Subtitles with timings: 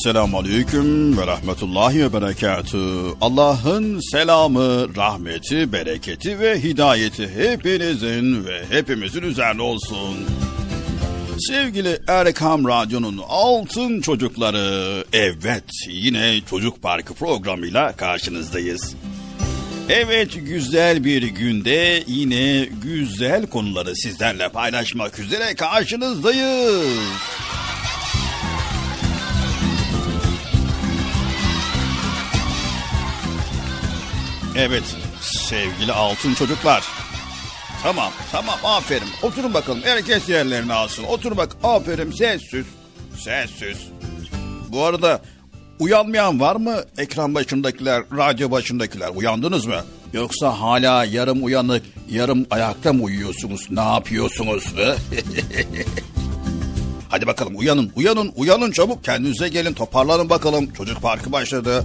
[0.00, 2.78] Esselamu Aleyküm ve Rahmetullahi ve Berekatü.
[3.20, 10.16] Allah'ın selamı, rahmeti, bereketi ve hidayeti hepinizin ve hepimizin üzerine olsun.
[11.38, 18.94] Sevgili Erkam Radyo'nun altın çocukları, evet yine Çocuk Parkı programıyla karşınızdayız.
[19.88, 27.49] Evet güzel bir günde yine güzel konuları sizlerle paylaşmak üzere karşınızdayız.
[34.60, 36.84] Evet sevgili altın çocuklar.
[37.82, 39.08] Tamam tamam aferin.
[39.22, 41.04] Oturun bakalım herkes yerlerini alsın.
[41.04, 42.66] Otur bak aferin sessiz.
[43.18, 43.78] Sessiz.
[44.68, 45.20] Bu arada
[45.78, 46.76] uyanmayan var mı?
[46.98, 49.84] Ekran başındakiler, radyo başındakiler uyandınız mı?
[50.12, 53.66] Yoksa hala yarım uyanık, yarım ayakta mı uyuyorsunuz?
[53.70, 54.64] Ne yapıyorsunuz?
[57.08, 59.04] Hadi bakalım uyanın, uyanın, uyanın çabuk.
[59.04, 60.72] Kendinize gelin, toparlanın bakalım.
[60.72, 61.84] Çocuk parkı başladı.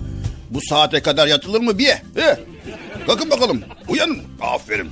[0.50, 1.88] Bu saate kadar yatılır mı bir?
[2.16, 2.40] He?
[3.08, 4.24] Bakın bakalım, uyanın.
[4.42, 4.90] Aferin.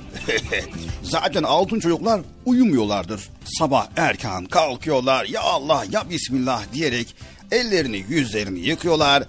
[1.02, 3.20] Zaten altın çocuklar uyumuyorlardır.
[3.58, 5.24] Sabah erken kalkıyorlar.
[5.24, 7.14] Ya Allah, ya Bismillah diyerek
[7.52, 9.22] ellerini, yüzlerini yıkıyorlar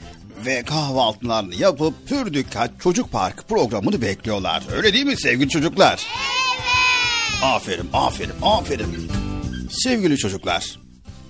[0.45, 4.63] ve kahvaltılarını yapıp pür dikkat çocuk parkı programını bekliyorlar.
[4.75, 6.07] Öyle değil mi sevgili çocuklar?
[7.43, 9.11] Aferin, aferin, aferin.
[9.71, 10.79] Sevgili çocuklar,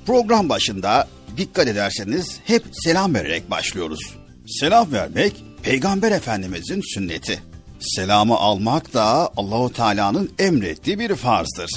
[0.06, 1.08] program başında
[1.38, 4.16] dikkat ederseniz hep selam vererek başlıyoruz.
[4.48, 5.34] Selam vermek
[5.64, 7.40] Peygamber Efendimizin sünneti.
[7.80, 11.70] Selamı almak da Allahu Teala'nın emrettiği bir farzdır.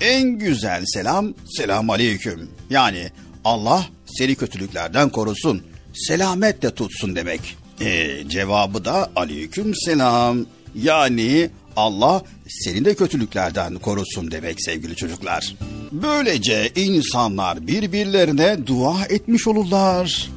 [0.00, 2.50] En güzel selam selam aleyküm.
[2.70, 3.10] Yani
[3.44, 5.62] Allah seni kötülüklerden korusun,
[5.94, 7.56] selametle tutsun demek.
[7.80, 10.46] E, cevabı da aleyküm selam.
[10.74, 15.56] Yani Allah seni de kötülüklerden korusun demek sevgili çocuklar.
[15.92, 20.30] Böylece insanlar birbirlerine dua etmiş olurlar.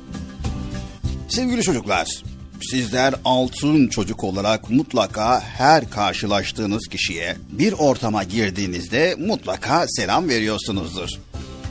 [1.27, 2.23] Sevgili çocuklar,
[2.61, 11.09] sizler altın çocuk olarak mutlaka her karşılaştığınız kişiye bir ortama girdiğinizde mutlaka selam veriyorsunuzdur.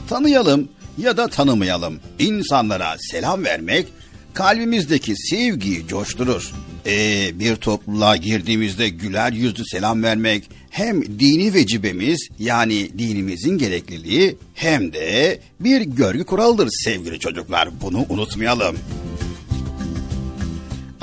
[0.09, 1.99] Tanıyalım ya da tanımayalım.
[2.19, 3.87] İnsanlara selam vermek
[4.33, 6.51] kalbimizdeki sevgiyi coşturur.
[6.85, 14.93] Ee, bir topluluğa girdiğimizde güler yüzlü selam vermek hem dini vecibemiz yani dinimizin gerekliliği hem
[14.93, 17.69] de bir görgü kuralıdır sevgili çocuklar.
[17.81, 18.77] Bunu unutmayalım.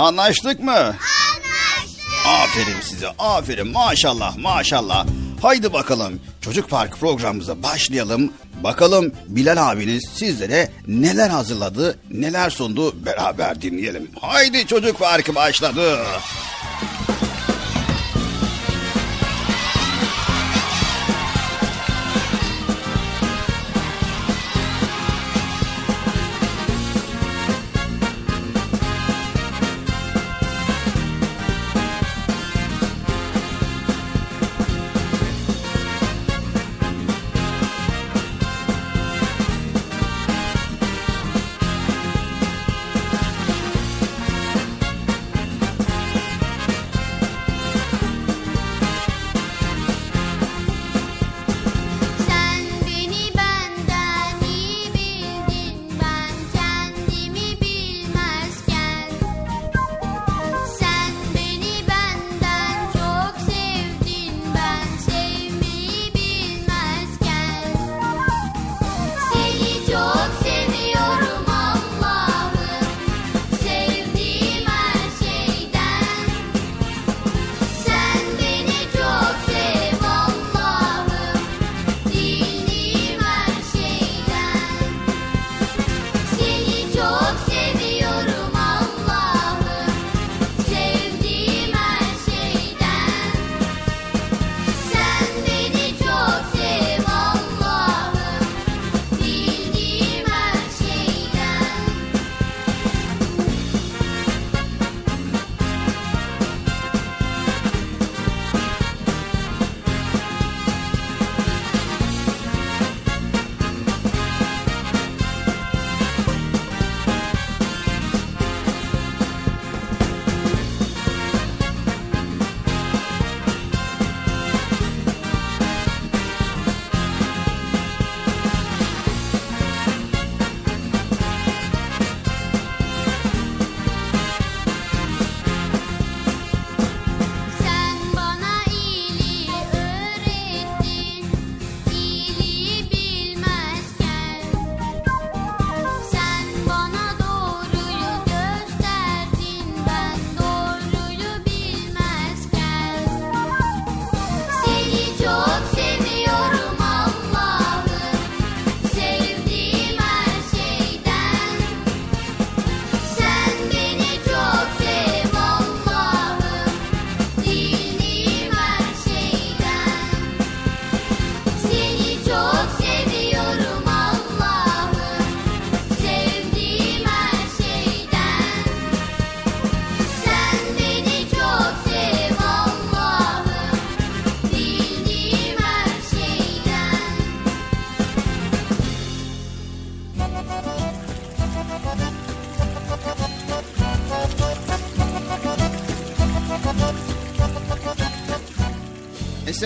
[0.00, 0.72] Anlaştık mı?
[0.72, 0.96] Anlaştık.
[2.26, 3.68] Aferin size, aferin.
[3.68, 5.06] Maşallah, maşallah.
[5.42, 8.32] Haydi bakalım Çocuk Park programımıza başlayalım.
[8.62, 14.10] Bakalım Bilal abiniz sizlere neler hazırladı, neler sundu beraber dinleyelim.
[14.20, 15.98] Haydi Çocuk Parkı başladı.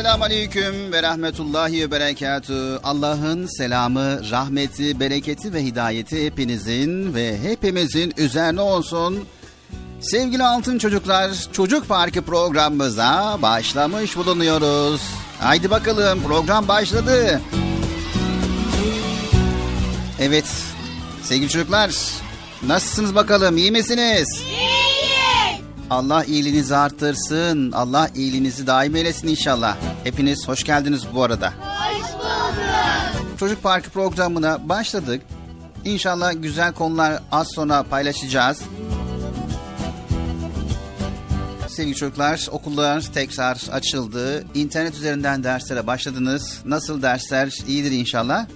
[0.05, 2.79] Esselamu Aleyküm ve Rahmetullahi ve Berekatü.
[2.85, 9.25] Allah'ın selamı, rahmeti, bereketi ve hidayeti hepinizin ve hepimizin üzerine olsun.
[10.01, 15.01] Sevgili altın çocuklar, Çocuk Parkı programımıza başlamış bulunuyoruz.
[15.41, 17.41] Haydi bakalım program başladı.
[20.21, 20.47] Evet,
[21.23, 21.91] sevgili çocuklar,
[22.67, 24.43] nasılsınız bakalım, iyi misiniz?
[24.47, 24.85] İyiyiz.
[25.91, 27.73] Allah iyiliğinizi arttırsın.
[27.73, 29.77] Allah iyiliğinizi daim eylesin inşallah.
[30.05, 31.53] Hepiniz hoş geldiniz bu arada.
[31.61, 33.39] Hoş bulduk.
[33.39, 35.23] Çocuk Parkı programına başladık.
[35.85, 38.63] İnşallah güzel konular az sonra paylaşacağız.
[41.69, 44.45] Sevgili çocuklar, okullar tekrar açıldı.
[44.55, 46.61] İnternet üzerinden derslere başladınız.
[46.65, 47.59] Nasıl dersler?
[47.67, 48.47] İyidir inşallah.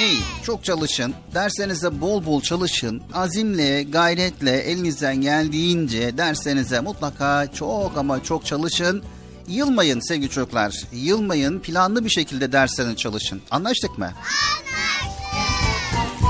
[0.00, 1.14] İyi, çok çalışın.
[1.34, 3.02] Derslerinize bol bol çalışın.
[3.12, 9.02] Azimle, gayretle, elinizden geldiğince derslerinize mutlaka çok ama çok çalışın.
[9.48, 10.74] Yılmayın sevgili çocuklar.
[10.92, 13.42] Yılmayın, planlı bir şekilde derslerine çalışın.
[13.50, 14.12] Anlaştık mı?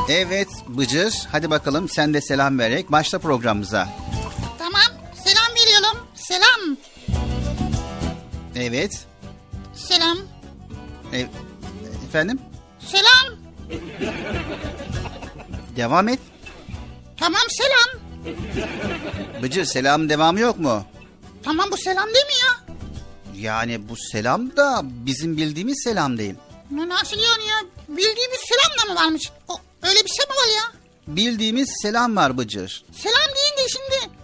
[0.09, 3.89] Evet Bıcır, hadi bakalım sen de selam vererek başla programımıza.
[4.59, 4.83] Tamam.
[5.25, 6.07] Selam veriyorum.
[6.15, 6.77] Selam.
[8.57, 9.07] Evet,
[9.75, 10.19] Selam.
[11.13, 11.27] e-
[12.09, 12.39] efendim
[12.79, 13.39] Selam.
[15.77, 16.19] devam et.
[17.17, 18.01] Tamam selam.
[19.43, 20.85] Bıcır selam devamı yok mu?
[21.43, 22.64] Tamam bu selam değil mi ya?
[23.39, 26.35] Yani bu selam da bizim bildiğimiz selam değil.
[26.71, 27.57] Ne nasıl yani ya?
[27.89, 29.31] Bildiğimiz selam da mı varmış?
[29.49, 30.73] O, öyle bir şey mi var ya?
[31.17, 32.85] Bildiğimiz selam var Bıcır.
[32.93, 34.15] Selam deyince şimdi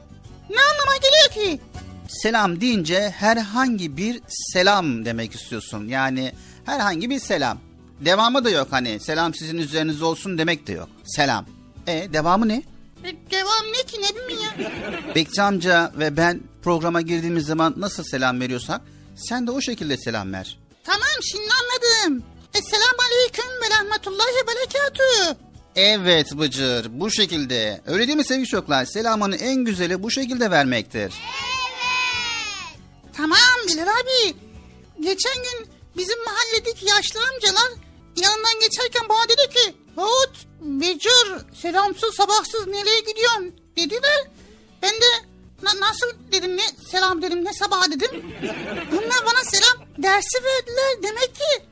[0.51, 1.61] ne anlama geliyor ki?
[2.09, 5.89] Selam deyince herhangi bir selam demek istiyorsun.
[5.89, 6.33] Yani
[6.65, 7.59] herhangi bir selam.
[8.01, 10.89] Devamı da yok hani selam sizin üzerinizde olsun demek de yok.
[11.05, 11.47] Selam.
[11.87, 12.63] E devamı ne?
[13.05, 15.15] E, devam ne ki ne bileyim ya?
[15.15, 18.81] Bekçi amca ve ben programa girdiğimiz zaman nasıl selam veriyorsak
[19.29, 20.59] sen de o şekilde selam ver.
[20.85, 22.25] Tamam şimdi anladım.
[22.55, 25.39] Esselamu aleyküm ve rahmetullahi ve berekatü.
[25.77, 27.81] Evet Bıcır bu şekilde.
[27.87, 28.85] Öyle değil mi sevgili çocuklar?
[28.85, 31.13] Selamın en güzeli bu şekilde vermektir.
[33.17, 34.35] Tamam Bilal abi.
[35.01, 37.69] Geçen gün bizim mahalledeki yaşlı amcalar
[38.17, 44.25] yanından geçerken bana dedi ki Hut, Becur, selamsız sabahsız nereye gidiyorsun dediler.
[44.83, 45.30] Ben de
[45.63, 48.11] "Na- nasıl dedim ne selam dedim ne sabah dedim.
[48.93, 51.65] Onlar bana selam dersi verdiler demek ki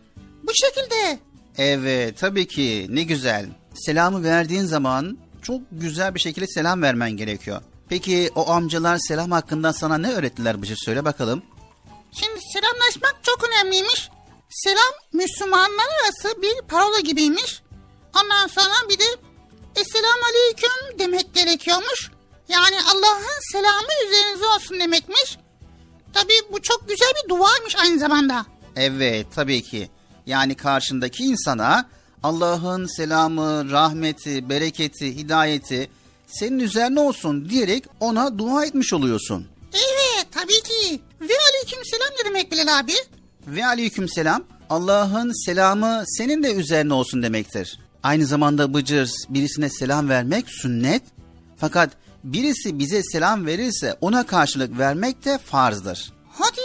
[0.43, 1.19] bu şekilde.
[1.59, 3.47] Evet tabii ki ne güzel.
[3.75, 7.61] Selamı verdiğin zaman çok güzel bir şekilde selam vermen gerekiyor.
[7.89, 11.43] Peki o amcalar selam hakkında sana ne öğrettiler Bıcır söyle bakalım.
[12.13, 14.11] Şimdi selamlaşmak çok önemliymiş.
[14.51, 17.63] Selam Müslümanlar arası bir parola gibiymiş.
[18.23, 19.05] Ondan sonra bir de
[19.77, 22.11] Esselamu Aleyküm demek gerekiyormuş.
[22.49, 25.39] Yani Allah'ın selamı üzerinize olsun demekmiş.
[26.13, 28.47] Tabii bu çok güzel bir duaymış aynı zamanda.
[28.77, 29.91] Evet tabii ki.
[30.27, 31.89] Yani karşındaki insana
[32.23, 35.91] Allah'ın selamı, rahmeti, bereketi, hidayeti
[36.27, 39.47] senin üzerine olsun diyerek ona dua etmiş oluyorsun.
[39.73, 41.01] Evet tabii ki.
[41.21, 42.93] Ve aleyküm selam ne demek Bilal abi?
[43.47, 47.79] Ve aleyküm selam Allah'ın selamı senin de üzerine olsun demektir.
[48.03, 51.03] Aynı zamanda Bıcır birisine selam vermek sünnet
[51.57, 51.91] fakat
[52.25, 56.13] birisi bize selam verirse ona karşılık vermek de farzdır.
[56.33, 56.61] Hadi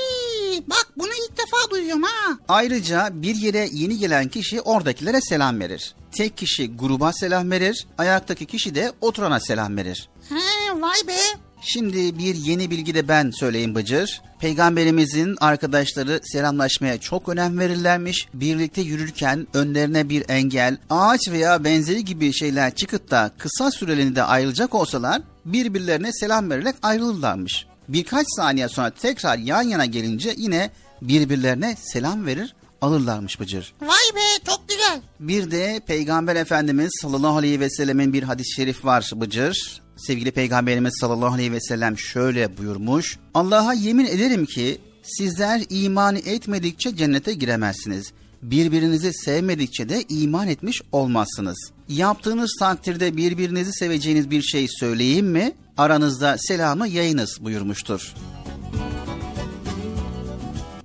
[0.67, 2.37] bak bunu ilk defa duyuyorum ha.
[2.47, 5.95] Ayrıca bir yere yeni gelen kişi oradakilere selam verir.
[6.11, 10.09] Tek kişi gruba selam verir, ayaktaki kişi de oturana selam verir.
[10.29, 11.17] He vay be.
[11.61, 14.21] Şimdi bir yeni bilgi de ben söyleyeyim Bıcır.
[14.39, 18.27] Peygamberimizin arkadaşları selamlaşmaya çok önem verirlermiş.
[18.33, 24.23] Birlikte yürürken önlerine bir engel, ağaç veya benzeri gibi şeyler çıkıp da kısa süreliğine de
[24.23, 27.65] ayrılacak olsalar birbirlerine selam vererek ayrılırlarmış.
[27.89, 30.69] Birkaç saniye sonra tekrar yan yana gelince yine
[31.01, 33.73] birbirlerine selam verir alırlarmış Bıcır.
[33.81, 35.01] Vay be çok güzel.
[35.19, 39.81] Bir de Peygamber Efendimiz sallallahu aleyhi ve sellemin bir hadis-i şerif var Bıcır.
[39.97, 43.19] Sevgili Peygamberimiz sallallahu aleyhi ve sellem şöyle buyurmuş.
[43.33, 48.13] Allah'a yemin ederim ki sizler iman etmedikçe cennete giremezsiniz.
[48.43, 51.71] Birbirinizi sevmedikçe de iman etmiş olmazsınız.
[51.89, 55.55] Yaptığınız takdirde birbirinizi seveceğiniz bir şey söyleyeyim mi?
[55.77, 58.13] Aranızda selamı yayınız buyurmuştur.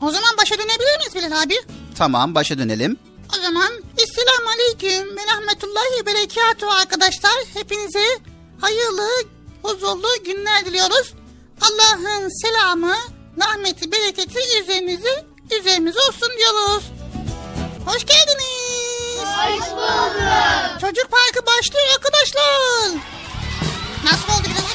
[0.01, 1.55] O zaman başa dönebilir miyiz Bilal abi?
[1.95, 2.97] Tamam başa dönelim.
[3.39, 7.33] O zaman Esselamu Aleyküm ve Rahmetullahi Berekatuhu arkadaşlar.
[7.55, 8.05] Hepinize
[8.61, 9.09] hayırlı,
[9.63, 11.15] huzurlu günler diliyoruz.
[11.61, 12.95] Allah'ın selamı,
[13.41, 15.27] rahmeti, bereketi üzerinize,
[15.61, 16.85] üzerimize olsun diyoruz.
[17.89, 19.29] Hoş geldiniz.
[19.29, 20.81] Hoş bulduk.
[20.81, 23.01] Çocuk parkı başlıyor arkadaşlar.
[24.05, 24.68] Nasıl oldu Bilal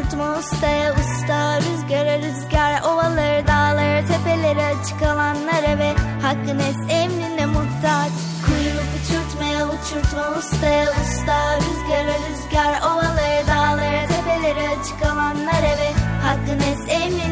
[0.00, 8.12] ustaya usta Rüzgara rüzgar ovaları dağları tepeleri açık alanlara ve hakkın es emrine muhtaç.
[8.46, 15.90] Kuyruk uçurtmaya uçurtma ustaya usta Rüzgara rüzgar ovaları dağları tepeleri açık alanlara ve
[16.22, 17.31] hakkın es emrine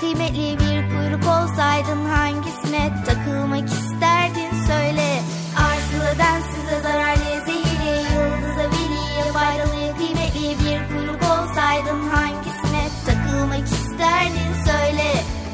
[0.00, 5.22] kıymetli Bir kuyruk olsaydın hangisine takılmak isterdin söyle
[5.66, 15.08] Arsılıdan size zararlı zehirli Yıldıza veliye faydalı kıymetli Bir kuyruk olsaydın hangisine takılmak isterdin söyle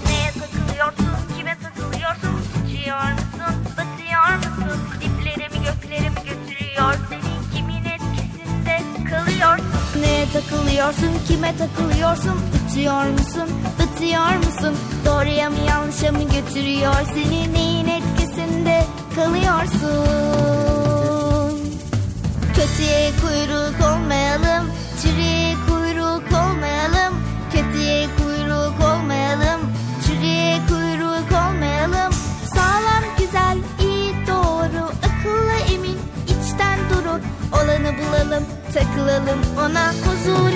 [0.06, 2.34] Neye takılıyorsun, kime takılıyorsun?
[2.64, 4.80] Uçuyor musun, batıyor musun?
[5.00, 9.66] Diplerimi göklerimi götürüyor Senin kimin etkisinde kalıyorsun?
[10.02, 12.59] Neye takılıyorsun, kime takılıyorsun?
[12.70, 14.76] Uçuyor musun, batıyor musun?
[15.06, 16.94] Doğruya mı yanlışa mı götürüyor?
[17.14, 20.10] Seni neyin etkisinde kalıyorsun?
[22.54, 24.70] Kötüye kuyruk olmayalım,
[25.02, 27.14] çürüye kuyruk olmayalım.
[27.52, 29.60] Kötüye kuyruk olmayalım,
[30.06, 32.12] çürüye kuyruk olmayalım.
[32.54, 37.20] Sağlam, güzel, iyi, doğru, akıllı, emin, içten duru.
[37.52, 40.49] Olanı bulalım, takılalım ona huzur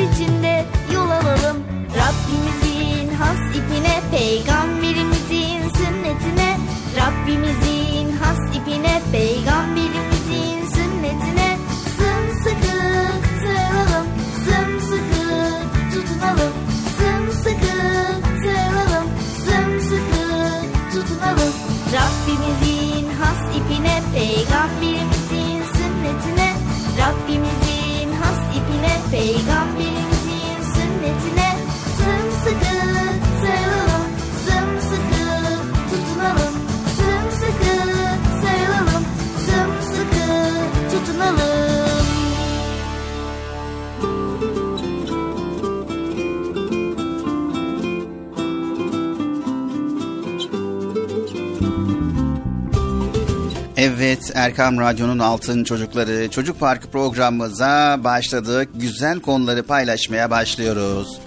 [54.25, 58.69] Evet Erkam Radyo'nun Altın Çocukları Çocuk Parkı programımıza başladık.
[58.75, 61.19] Güzel konuları paylaşmaya başlıyoruz.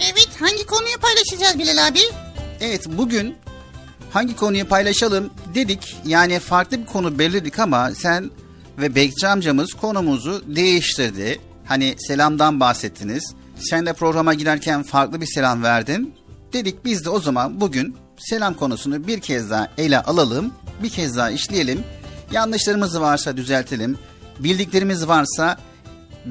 [0.00, 1.98] Evet hangi konuyu paylaşacağız Bilal abi?
[2.60, 3.36] Evet bugün
[4.12, 5.96] hangi konuyu paylaşalım dedik.
[6.04, 8.30] Yani farklı bir konu belirledik ama sen
[8.78, 11.40] ve Bekçi amcamız konumuzu değiştirdi.
[11.64, 13.34] Hani selamdan bahsettiniz.
[13.70, 16.14] Sen de programa girerken farklı bir selam verdin.
[16.52, 20.52] Dedik biz de o zaman bugün selam konusunu bir kez daha ele alalım.
[20.82, 21.84] Bir kez daha işleyelim.
[22.32, 23.98] Yanlışlarımız varsa düzeltelim.
[24.38, 25.58] Bildiklerimiz varsa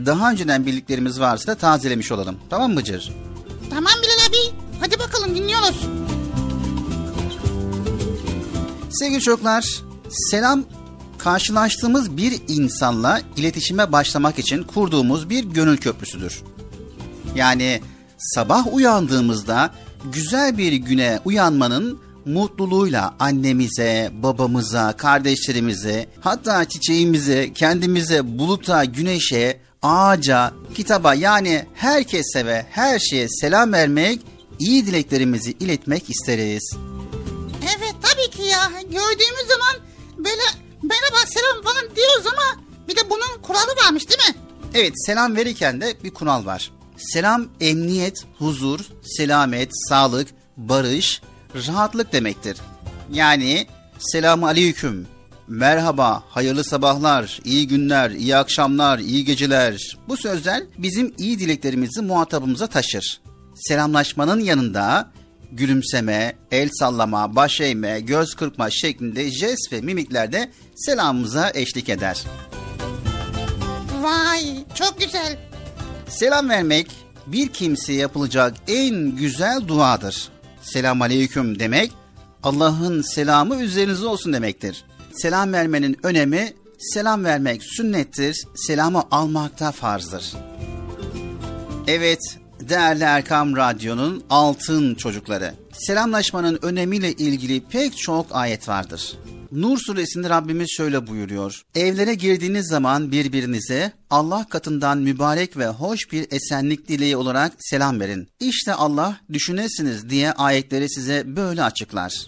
[0.05, 2.37] daha önceden bildiklerimiz varsa da tazelemiş olalım.
[2.49, 3.11] Tamam mı Cır?
[3.69, 4.57] Tamam Bilal abi.
[4.79, 5.87] Hadi bakalım dinliyoruz.
[8.89, 10.63] Sevgili çocuklar, selam
[11.17, 16.43] karşılaştığımız bir insanla iletişime başlamak için kurduğumuz bir gönül köprüsüdür.
[17.35, 17.81] Yani
[18.17, 19.71] sabah uyandığımızda
[20.13, 31.13] güzel bir güne uyanmanın mutluluğuyla annemize, babamıza, kardeşlerimize, hatta çiçeğimize, kendimize, buluta, güneşe, ağaca, kitaba
[31.13, 34.21] yani herkese ve her şeye selam vermek,
[34.59, 36.75] iyi dileklerimizi iletmek isteriz.
[37.61, 38.71] Evet tabii ki ya.
[38.81, 40.41] Gördüğümüz zaman böyle
[40.83, 44.35] merhaba selam falan diyoruz ama bir de bunun kuralı varmış değil mi?
[44.73, 46.71] Evet selam verirken de bir kural var.
[46.97, 51.21] Selam emniyet, huzur, selamet, sağlık, barış,
[51.67, 52.57] rahatlık demektir.
[53.11, 53.67] Yani
[53.99, 55.07] selamu aleyküm,
[55.47, 59.97] merhaba, hayırlı sabahlar, iyi günler, iyi akşamlar, iyi geceler.
[60.07, 63.21] Bu sözler bizim iyi dileklerimizi muhatabımıza taşır.
[63.55, 65.11] Selamlaşmanın yanında
[65.51, 72.23] gülümseme, el sallama, baş eğme, göz kırpma şeklinde jest ve mimiklerde selamımıza eşlik eder.
[74.01, 75.46] Vay çok güzel.
[76.07, 76.91] Selam vermek
[77.27, 80.29] bir kimseye yapılacak en güzel duadır.
[80.61, 81.91] Selam aleyküm demek
[82.43, 84.85] Allah'ın selamı üzerinize olsun demektir.
[85.11, 90.33] Selam vermenin önemi selam vermek sünnettir, selamı almakta farzdır.
[91.87, 92.19] Evet,
[92.59, 95.53] değerli Erkam Radyo'nun altın çocukları.
[95.73, 99.17] Selamlaşmanın önemiyle ilgili pek çok ayet vardır.
[99.51, 101.61] Nur suresinde Rabbimiz şöyle buyuruyor.
[101.75, 108.27] Evlere girdiğiniz zaman birbirinize Allah katından mübarek ve hoş bir esenlik dileği olarak selam verin.
[108.39, 112.27] İşte Allah düşünesiniz diye ayetleri size böyle açıklar.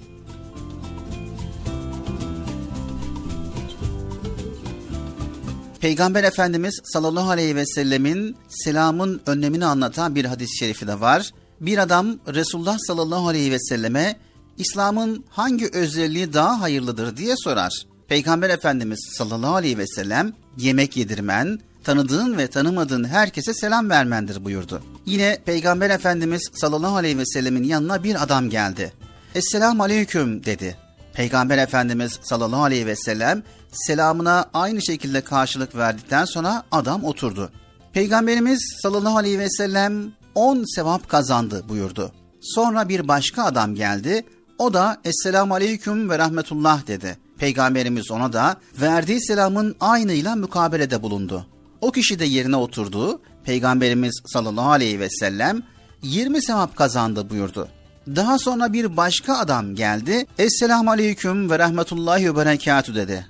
[5.79, 11.31] Peygamber Efendimiz sallallahu aleyhi ve sellemin selamın önlemini anlatan bir hadis-i şerifi de var.
[11.61, 14.15] Bir adam Resulullah sallallahu aleyhi ve selleme
[14.59, 17.71] İslam'ın hangi özelliği daha hayırlıdır diye sorar.
[18.07, 24.83] Peygamber Efendimiz sallallahu aleyhi ve sellem yemek yedirmen, tanıdığın ve tanımadığın herkese selam vermendir buyurdu.
[25.05, 28.93] Yine Peygamber Efendimiz sallallahu aleyhi ve sellemin yanına bir adam geldi.
[29.35, 30.77] Esselamu aleyküm dedi.
[31.13, 37.51] Peygamber Efendimiz sallallahu aleyhi ve sellem selamına aynı şekilde karşılık verdikten sonra adam oturdu.
[37.93, 42.11] Peygamberimiz sallallahu aleyhi ve sellem 10 sevap kazandı buyurdu.
[42.41, 44.25] Sonra bir başka adam geldi.
[44.59, 47.17] O da Esselamu Aleyküm ve Rahmetullah dedi.
[47.37, 51.45] Peygamberimiz ona da verdiği selamın aynıyla mukabelede bulundu.
[51.81, 53.21] O kişi de yerine oturdu.
[53.43, 55.61] Peygamberimiz sallallahu aleyhi ve sellem
[56.01, 57.67] 20 sevap kazandı buyurdu.
[58.07, 60.25] Daha sonra bir başka adam geldi.
[60.37, 63.27] Esselamu Aleyküm ve Rahmetullahi ve Berekatü dedi.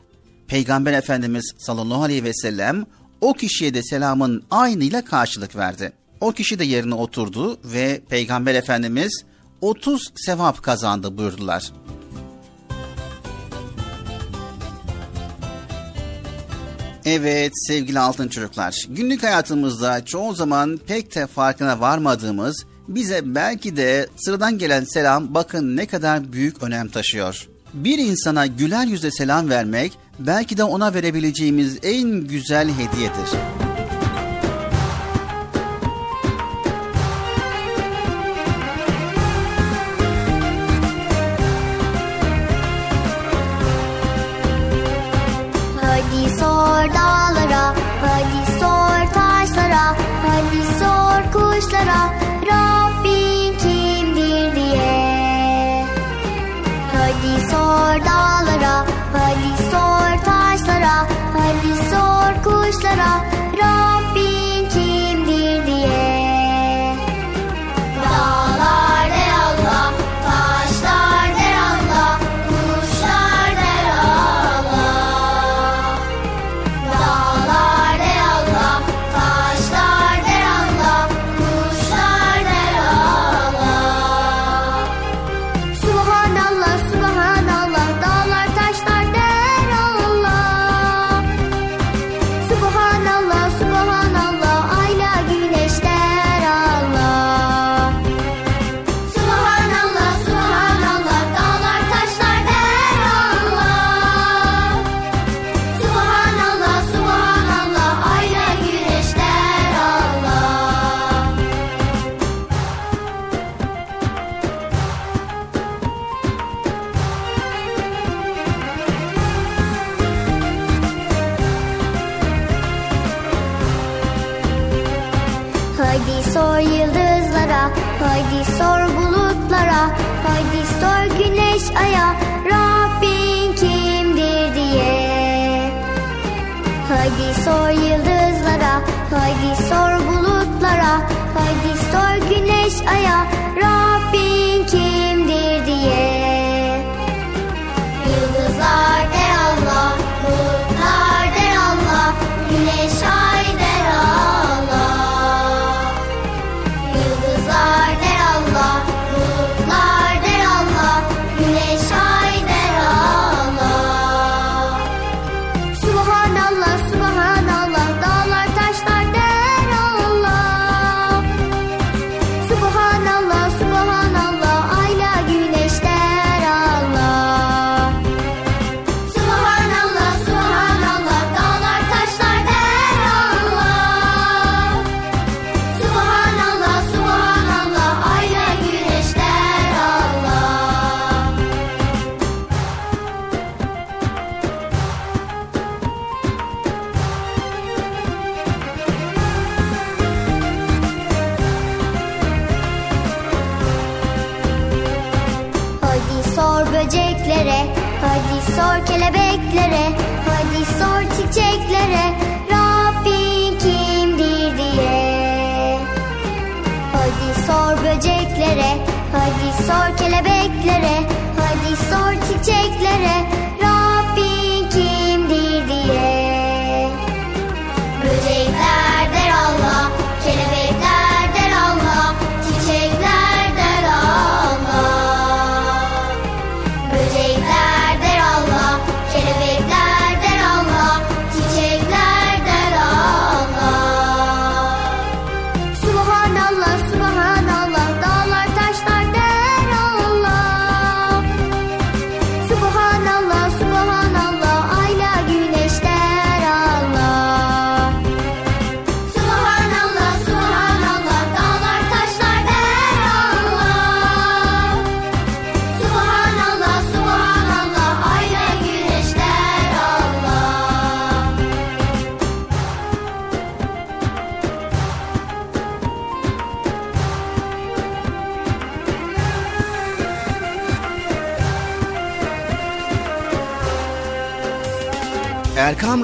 [0.48, 2.86] Peygamber Efendimiz sallallahu aleyhi ve sellem
[3.22, 5.92] o kişiye de selamın aynıyla karşılık verdi.
[6.22, 9.24] O kişi de yerine oturdu ve Peygamber Efendimiz
[9.62, 11.72] 30 sevap kazandı buyurdular.
[17.06, 24.08] Evet sevgili altın çocuklar, günlük hayatımızda çoğu zaman pek de farkına varmadığımız, bize belki de
[24.16, 27.48] sıradan gelen selam bakın ne kadar büyük önem taşıyor.
[27.74, 33.59] Bir insana güler yüzle selam vermek belki de ona verebileceğimiz en güzel hediyedir.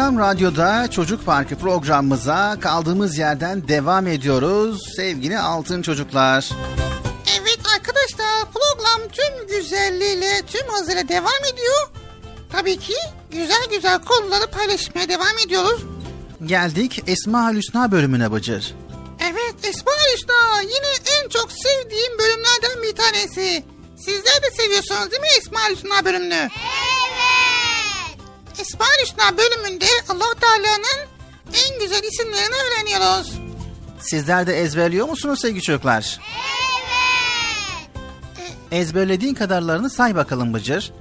[0.00, 6.50] Erkam Radyo'da Çocuk Parkı programımıza kaldığımız yerden devam ediyoruz sevgili altın çocuklar.
[7.40, 11.88] Evet arkadaşlar program tüm güzelliğiyle tüm hızıyla devam ediyor.
[12.52, 12.94] Tabii ki
[13.30, 15.80] güzel güzel konuları paylaşmaya devam ediyoruz.
[16.46, 18.74] Geldik Esma Hüsna bölümüne Bıcır.
[19.30, 23.64] Evet Esma Hüsna yine en çok sevdiğim bölümlerden bir tanesi.
[23.96, 26.34] Sizler de seviyorsunuz değil mi Esma Hüsna bölümünü?
[26.34, 26.99] Evet.
[28.60, 31.08] Esma Hüsna bölümünde allah Teala'nın
[31.46, 33.38] en güzel isimlerini öğreniyoruz.
[34.00, 36.20] Sizler de ezberliyor musunuz sevgili çocuklar?
[38.40, 38.52] Evet.
[38.72, 40.92] Ezberlediğin kadarlarını say bakalım Bıcır.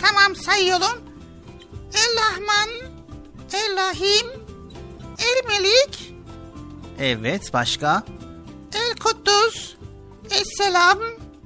[0.00, 1.02] Tamam sayıyorum.
[1.94, 2.68] El-Rahman,
[3.52, 4.26] El-Rahim,
[5.18, 6.14] El-Melik,
[6.98, 8.02] Evet başka?
[8.74, 9.76] El-Kuddus,
[10.30, 10.98] Es-Selam.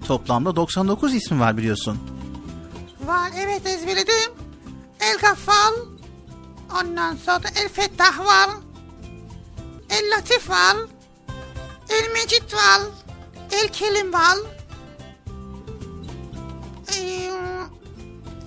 [0.06, 1.98] Toplamda 99 ismi var biliyorsun.
[3.06, 4.43] Var evet ezberledim.
[5.04, 5.74] El-Gaffal.
[6.80, 8.50] Ondan sonra El-Fettah var.
[9.90, 10.76] El-Latif var.
[11.88, 12.80] El-Mecid var.
[13.52, 14.38] El-Kelim var.
[16.96, 17.30] Ee,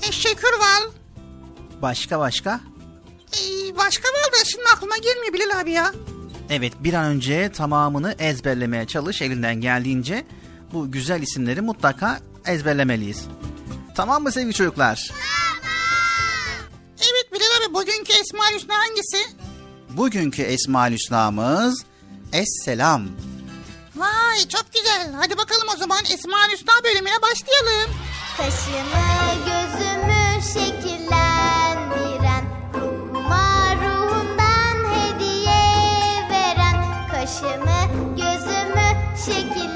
[0.02, 0.84] El-Şekür var.
[1.82, 2.60] Başka başka?
[3.34, 5.94] Ee, başka var da şimdi aklıma gelmiyor Bilal abi ya.
[6.50, 10.26] Evet bir an önce tamamını ezberlemeye çalış elinden geldiğince
[10.74, 13.26] bu güzel isimleri mutlaka ezberlemeliyiz.
[13.96, 15.12] Tamam mı sevgili çocuklar?
[15.12, 15.28] Evet
[17.40, 19.18] Bilal abi bugünkü Esma Hüsna hangisi?
[19.90, 21.86] Bugünkü Esma Hüsna'mız
[22.34, 23.08] Esselam.
[23.96, 25.14] Vay çok güzel.
[25.18, 27.92] Hadi bakalım o zaman Esma Hüsna bölümüne başlayalım.
[28.38, 29.08] Kaşımı
[29.46, 37.80] gözümü şekillendiren Ruhuma ruhundan hediye veren Kaşımı
[38.16, 38.90] gözümü
[39.26, 39.67] şekillendiren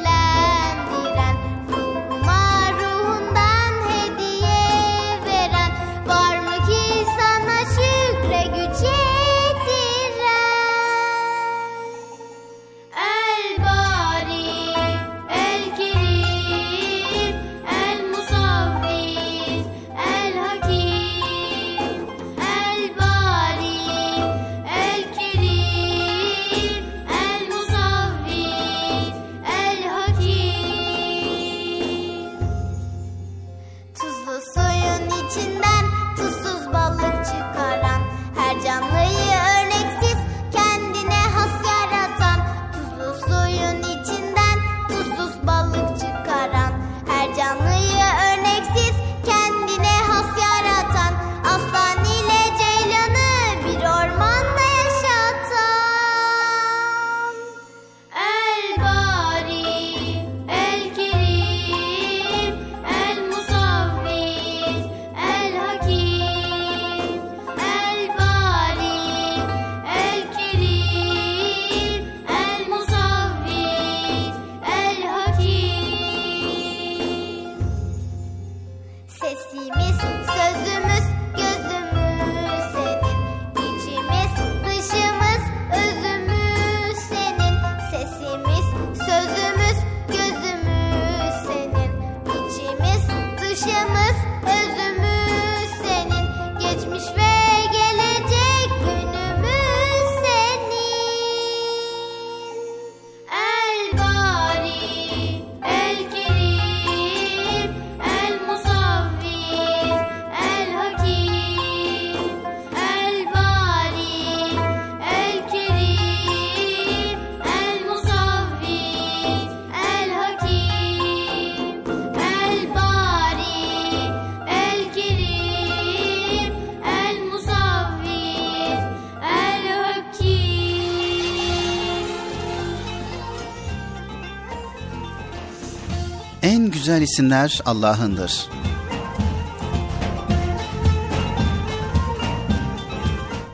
[137.02, 138.50] güzel isimler Allah'ındır.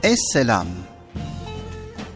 [0.03, 0.67] Es-selam.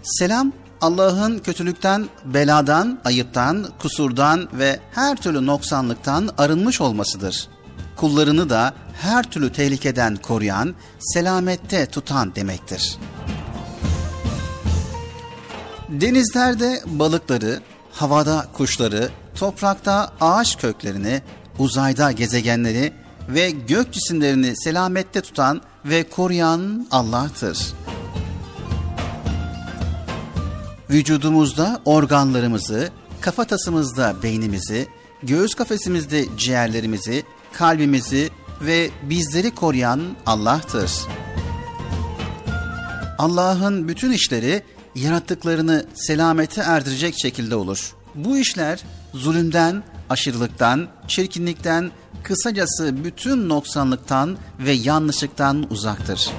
[0.04, 7.48] Selam Allah'ın kötülükten, beladan, ayıptan, kusurdan ve her türlü noksanlıktan arınmış olmasıdır.
[7.96, 12.98] Kullarını da her türlü tehlikeden koruyan, selamette tutan demektir.
[15.90, 21.22] Denizlerde balıkları, havada kuşları, toprakta ağaç köklerini,
[21.60, 22.94] uzayda gezegenleri
[23.30, 27.74] ve gök cisimlerini selamette tutan ve koruyan Allah'tır.
[30.90, 32.90] Vücudumuzda organlarımızı,
[33.22, 34.88] kafatasımızda beynimizi,
[35.24, 38.30] göğüs kafesimizde ciğerlerimizi, kalbimizi
[38.62, 40.92] ve bizleri koruyan Allah'tır.
[43.18, 44.64] Allah'ın bütün işleri
[44.96, 47.96] yarattıklarını selamete erdirecek şekilde olur.
[48.16, 51.92] Bu işler zulümden, aşırılıktan, çirkinlikten,
[52.24, 56.30] kısacası bütün noksanlıktan ve yanlışlıktan uzaktır.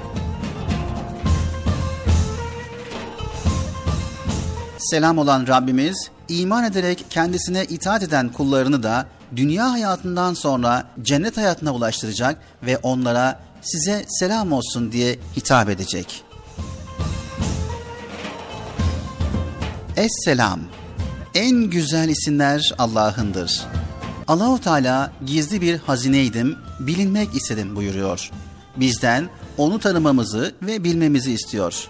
[4.79, 9.07] Selam olan Rabbimiz iman ederek kendisine itaat eden kullarını da
[9.37, 16.25] dünya hayatından sonra cennet hayatına ulaştıracak ve onlara size selam olsun diye hitap edecek.
[19.97, 20.61] Es-selam.
[21.35, 23.62] En güzel isimler Allah'ındır.
[24.29, 28.31] Allahu Teala gizli bir hazineydim, bilinmek istedim buyuruyor.
[28.77, 31.88] Bizden onu tanımamızı ve bilmemizi istiyor.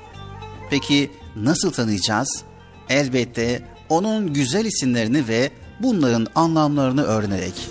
[0.71, 2.45] Peki nasıl tanıyacağız?
[2.89, 5.51] Elbette onun güzel isimlerini ve
[5.81, 7.69] bunların anlamlarını öğrenerek.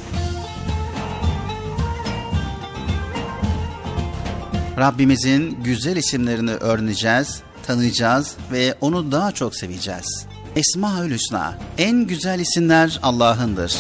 [4.78, 10.28] Rabbimizin güzel isimlerini öğreneceğiz, tanıyacağız ve onu daha çok seveceğiz.
[10.56, 13.74] Esmaül Hüsna, en güzel isimler Allah'ındır.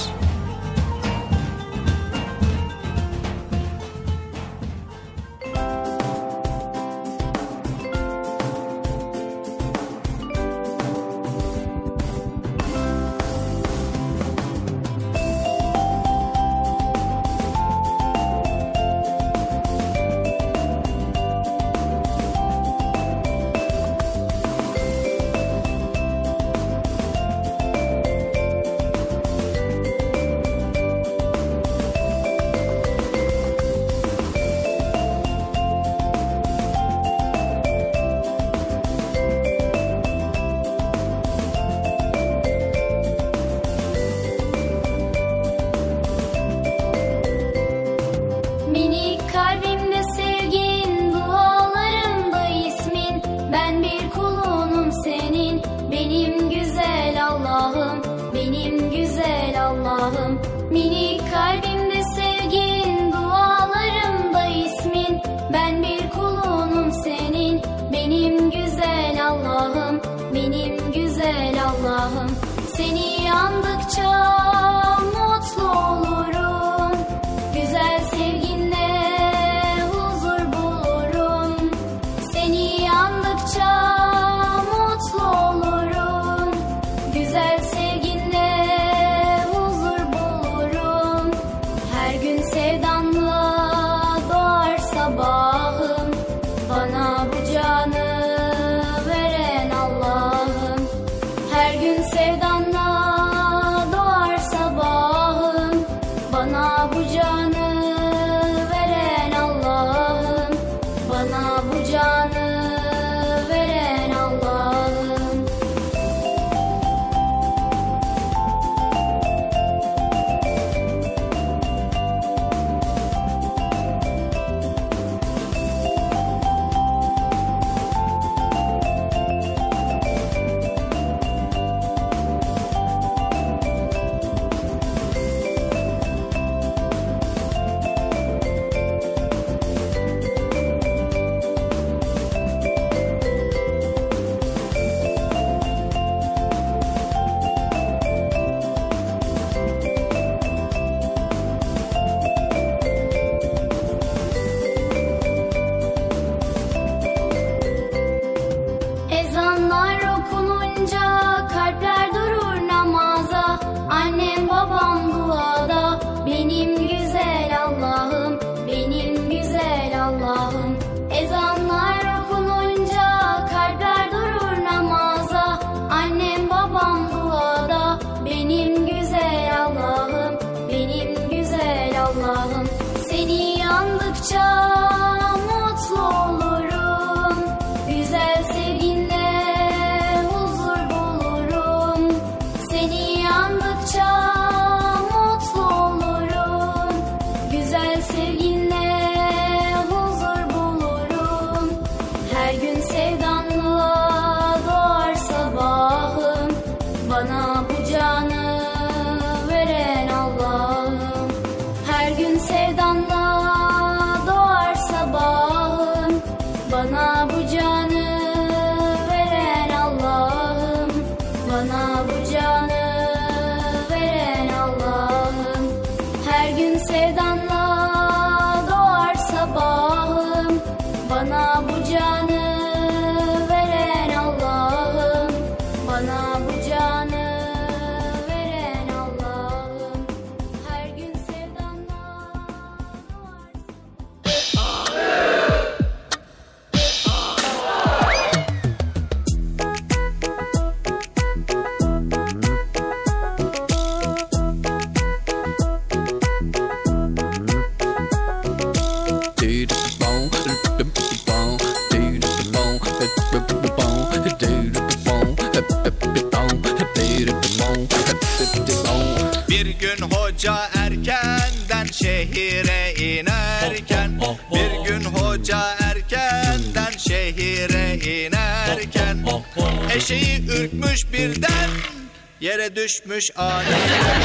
[282.61, 284.21] Yere düşmüş aniden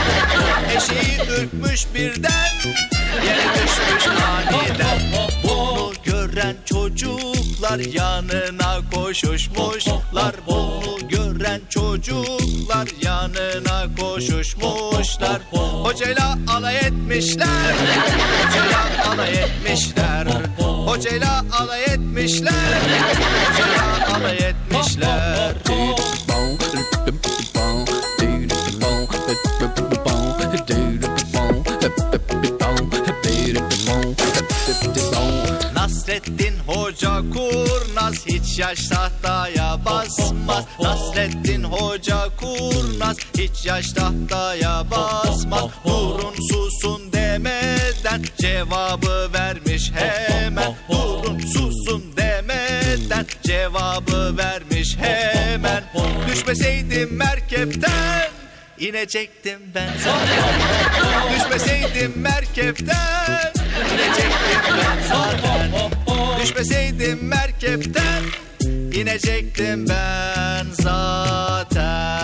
[0.76, 2.48] Eşeği ürkmüş birden
[3.26, 4.98] Yere düşmüş aniden.
[5.44, 10.34] Bunu gören çocuklar yanına koşuşmuşlar.
[10.46, 15.40] Bunu gören çocuklar yanına koşuşmuşlar.
[15.82, 17.74] Hocayla alay etmişler
[18.46, 20.26] Hocayla alay etmişler.
[20.86, 22.80] Hocayla alay etmişler
[38.76, 43.16] yaş tahtaya basmaz Nasrettin Hoca kurnaz.
[43.38, 50.74] Hiç yaş tahtaya basmaz Durun susun demeden cevabı vermiş hemen.
[50.90, 55.84] Durun susun demeden cevabı vermiş hemen.
[56.30, 58.30] Düşmeseydim merkepten
[58.78, 59.90] inecektim ben.
[61.34, 63.52] Düşmeseydim merkepten
[63.94, 65.08] inecektim ben.
[65.08, 65.90] Zaten
[66.42, 67.15] Düşmeseydim
[69.88, 72.16] ben zaten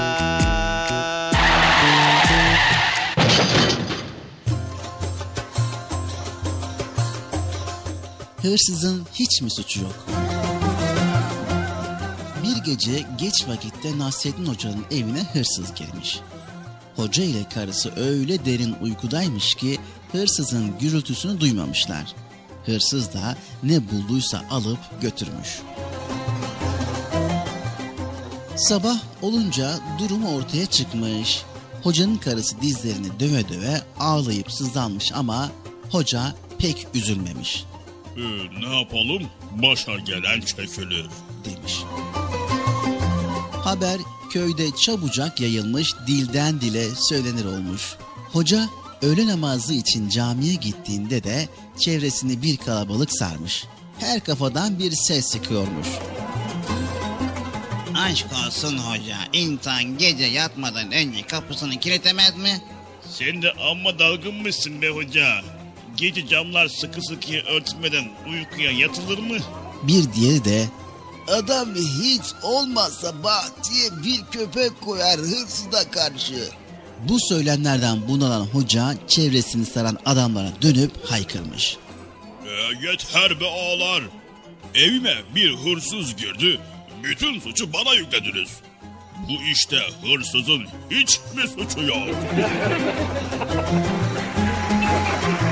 [8.43, 10.07] Hırsızın hiç mi suçu yok?
[12.43, 16.21] Bir gece geç vakitte Nasrettin Hoca'nın evine hırsız girmiş.
[16.97, 19.79] Hoca ile karısı öyle derin uykudaymış ki
[20.13, 22.15] hırsızın gürültüsünü duymamışlar.
[22.67, 25.61] Hırsız da ne bulduysa alıp götürmüş.
[28.57, 31.43] Sabah olunca durum ortaya çıkmış.
[31.83, 35.51] Hocanın karısı dizlerini döve döve ağlayıp sızlanmış ama
[35.91, 37.65] hoca pek üzülmemiş
[38.17, 38.21] Ee,
[38.61, 39.23] ne yapalım?
[39.63, 41.07] Başa gelen çekilir.
[41.45, 41.79] demiş.
[43.53, 43.99] Haber
[44.31, 47.95] köyde çabucak yayılmış dilden dile söylenir olmuş.
[48.33, 48.69] Hoca
[49.03, 51.49] öğle namazı için camiye gittiğinde de
[51.79, 53.65] çevresini bir kalabalık sarmış.
[53.99, 55.87] Her kafadan bir ses çıkıyormuş.
[58.03, 59.17] Aşk olsun hoca.
[59.33, 62.61] İnsan gece yatmadan önce kapısını kilitlemez mi?
[63.11, 65.41] Sen de amma dalgınmışsın be hoca.
[65.97, 69.37] Gece camlar sıkı sıkı örtmeden uykuya yatılır mı?
[69.83, 70.69] Bir diğeri de
[71.29, 76.49] Adam hiç olmazsa bahçeye bir köpek koyar hırsıza karşı.
[77.09, 81.77] bu söylemlerden bunalan hoca çevresini saran adamlara dönüp haykırmış.
[82.47, 84.03] Ee, yeter be ağalar.
[84.75, 86.61] Evime bir hırsız girdi.
[87.03, 88.61] Bütün suçu bana yüklediniz.
[89.29, 92.09] Bu işte hırsızın hiç mi suçu yok?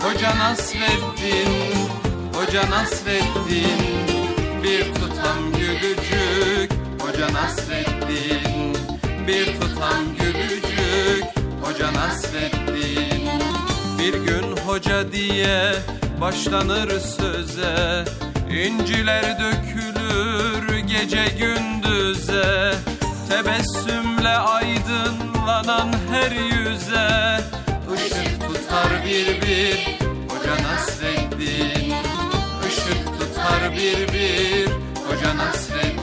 [0.00, 1.52] Hoca Nasreddin
[2.34, 3.80] Hoca Nasreddin
[4.62, 6.72] Bir tutam gülücük.
[7.00, 8.76] Hoca Nasreddin
[9.26, 11.24] Bir tutam gülücük.
[11.62, 13.30] Hoca Nasreddin
[13.98, 15.74] Bir gün hoca diye
[16.20, 18.04] başlanır söze.
[18.50, 22.74] İnciler dökülür gece gündüze.
[23.28, 27.40] Tebessümle aydınlanan her yüze
[29.06, 31.94] bir bir Hoca Nasreddin.
[32.68, 34.68] Işık tutar bir bir
[35.06, 35.97] Hoca Nasreddin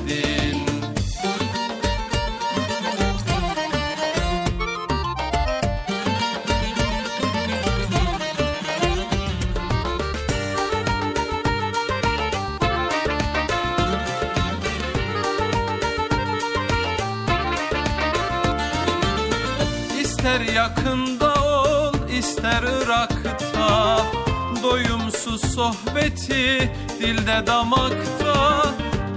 [25.38, 28.66] Sohbeti dilde damakta.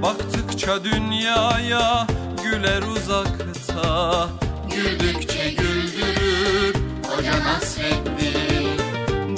[0.03, 2.07] Baktıkça dünyaya
[2.43, 4.29] güler uzakta.
[4.75, 6.75] Güldükçe güldürür
[7.09, 8.79] Hoca Nasreddin.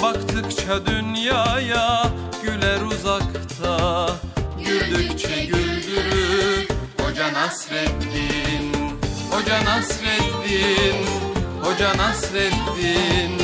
[0.01, 2.11] Baktıkça dünyaya
[2.43, 4.07] güler uzakta.
[4.65, 6.67] Güldükçe güldürür
[6.99, 8.73] Hoca Nasreddin.
[9.31, 11.05] Hoca Nasreddin
[11.63, 13.41] Hoca Nasreddin.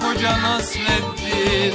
[0.00, 1.74] Hoca Nasreddin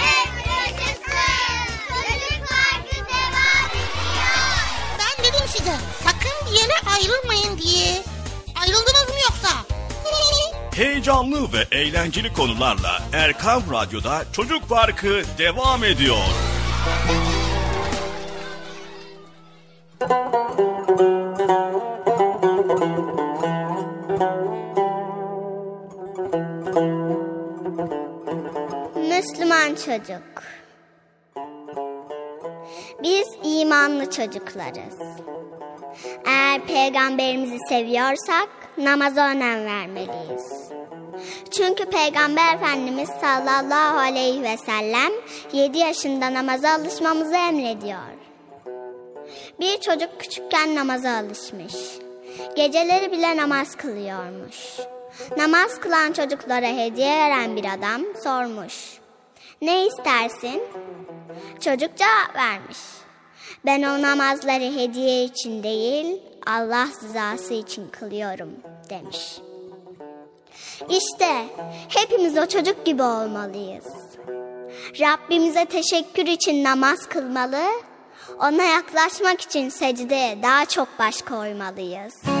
[7.01, 8.01] Ayrılmayın diye.
[8.61, 9.49] Ayrıldınız mı yoksa?
[10.75, 16.17] Heyecanlı ve eğlenceli konularla Erkan Radyo'da Çocuk Parkı devam ediyor.
[28.95, 30.43] Müslüman çocuk.
[33.03, 34.95] Biz imanlı çocuklarız.
[36.25, 40.71] Eğer peygamberimizi seviyorsak namaza önem vermeliyiz.
[41.51, 45.11] Çünkü Peygamber Efendimiz sallallahu aleyhi ve sellem
[45.53, 48.21] 7 yaşında namaza alışmamızı emrediyor.
[49.59, 51.75] Bir çocuk küçükken namaza alışmış.
[52.55, 54.57] Geceleri bile namaz kılıyormuş.
[55.37, 59.01] Namaz kılan çocuklara hediye veren bir adam sormuş.
[59.61, 60.63] Ne istersin?
[61.59, 63.00] Çocuk cevap vermiş.
[63.65, 68.49] Ben o namazları hediye için değil, Allah rızası için kılıyorum
[68.89, 69.37] demiş.
[70.89, 71.45] İşte
[71.89, 73.85] hepimiz o çocuk gibi olmalıyız.
[74.99, 77.63] Rabbimize teşekkür için namaz kılmalı,
[78.39, 82.40] ona yaklaşmak için secdeye daha çok baş koymalıyız.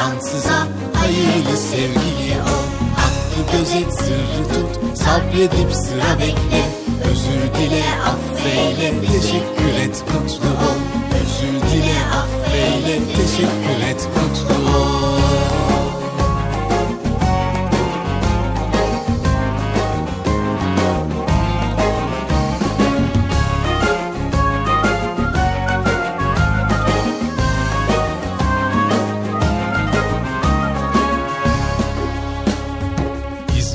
[0.00, 2.66] cansıza, hayırlı sevgili ol.
[2.96, 6.62] Hakkı gözet, sırrı tut, sabredip sıra bekle.
[7.10, 10.80] Özür dile, affeyle, teşekkür et, mutlu ol.
[11.20, 14.59] Özür dile, affeyle, teşekkür et, mutlu ol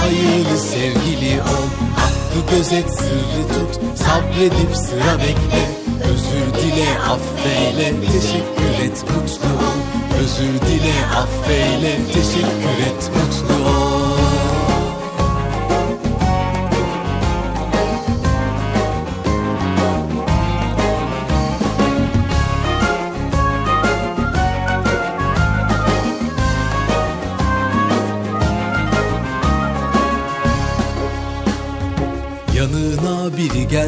[0.00, 1.68] hayırlı sevgili ol.
[1.96, 3.98] Hakkı gözet, sırrı tut.
[3.98, 5.64] Sabredip sıra bekle.
[6.10, 7.94] Özür dile, affeyle.
[8.12, 9.78] Teşekkür et, mutlu ol.
[10.22, 11.96] Özür dile, affeyle.
[12.14, 13.77] Teşekkür et, mutlu ol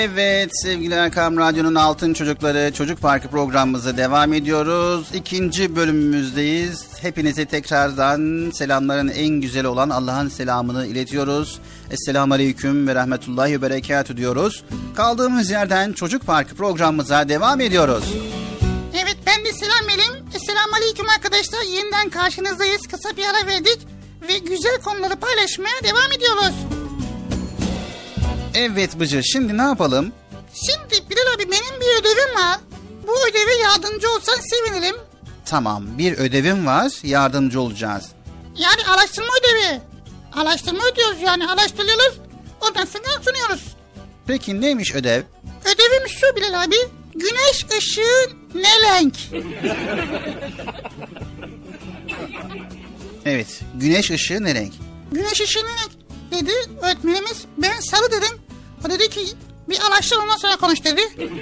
[0.00, 5.08] Evet sevgili Erkam Radyo'nun Altın Çocukları Çocuk Parkı programımıza devam ediyoruz.
[5.14, 6.86] İkinci bölümümüzdeyiz.
[7.00, 11.60] Hepinize tekrardan selamların en güzeli olan Allah'ın selamını iletiyoruz.
[11.90, 14.64] Esselamu Aleyküm ve Rahmetullahi ve Berekatü diyoruz.
[14.96, 18.04] Kaldığımız yerden Çocuk Parkı programımıza devam ediyoruz.
[18.94, 20.24] Evet ben de selam vereyim.
[20.34, 21.62] Esselamu Aleyküm arkadaşlar.
[21.62, 22.82] Yeniden karşınızdayız.
[22.90, 23.78] Kısa bir ara verdik.
[24.28, 26.77] Ve güzel konuları paylaşmaya devam ediyoruz.
[28.54, 30.12] Evet Bıcır şimdi ne yapalım?
[30.54, 32.58] Şimdi Bilal abi benim bir ödevim var.
[33.06, 34.96] Bu ödeve yardımcı olsan sevinirim.
[35.46, 38.04] Tamam bir ödevim var yardımcı olacağız.
[38.56, 39.80] Yani araştırma ödevi.
[40.32, 42.18] Araştırma ödüyoruz yani araştırıyoruz.
[42.60, 43.62] Ondan sonra sunuyoruz.
[44.26, 45.22] Peki neymiş ödev?
[45.64, 46.76] Ödevim şu Bilal abi.
[47.14, 49.14] Güneş ışığı ne renk?
[53.24, 54.72] Evet güneş ışığı ne renk?
[55.12, 55.92] Güneş ışığı ne renk?
[56.30, 56.50] Dedi
[56.82, 57.44] öğretmenimiz.
[57.58, 58.38] Ben sarı dedim.
[58.86, 59.20] O dedi ki
[59.68, 61.02] bir araştır ondan sonra konuş dedi.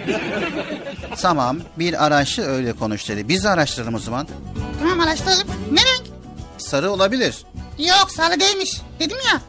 [1.22, 3.28] Tamam bir araştır öyle konuş dedi.
[3.28, 4.28] Biz de araştıralım o zaman.
[4.80, 5.46] Tamam araştıralım.
[5.72, 6.06] Ne renk?
[6.58, 7.36] Sarı olabilir.
[7.78, 8.80] Yok sarı değilmiş.
[9.00, 9.40] Dedim ya.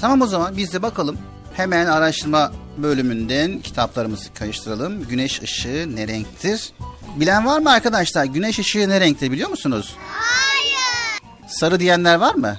[0.00, 1.18] Tamam o zaman biz de bakalım.
[1.56, 5.08] Hemen araştırma bölümünden kitaplarımızı karıştıralım.
[5.08, 6.72] Güneş ışığı ne renktir?
[7.16, 8.24] Bilen var mı arkadaşlar?
[8.24, 9.94] Güneş ışığı ne renktir biliyor musunuz?
[10.08, 11.20] Hayır.
[11.48, 12.56] Sarı diyenler var mı?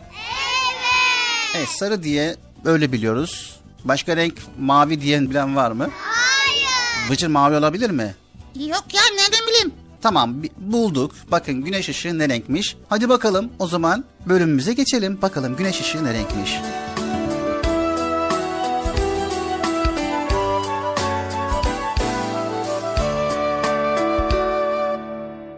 [1.58, 2.36] Evet sarı diye
[2.66, 3.60] öyle biliyoruz.
[3.84, 5.90] Başka renk mavi diyen bilen var mı?
[6.02, 7.10] Hayır.
[7.12, 8.16] Bıcır mavi olabilir mi?
[8.56, 9.72] Yok ya nereden bileyim?
[10.02, 11.12] Tamam bulduk.
[11.32, 12.78] Bakın güneş ışığı ne renkmiş?
[12.90, 15.22] Hadi bakalım o zaman bölümümüze geçelim.
[15.22, 16.60] Bakalım güneş ışığı ne renkmiş?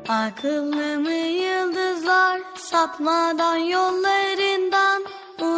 [0.08, 4.67] Akıllı mı yıldızlar sapmadan yollarından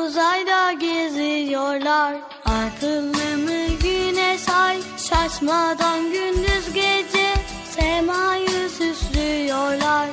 [0.10, 2.16] uzayda geziyorlar.
[2.46, 4.78] Akıllı mı güneş ay
[5.10, 7.34] şaşmadan gündüz gece
[7.70, 10.10] semayı süslüyorlar.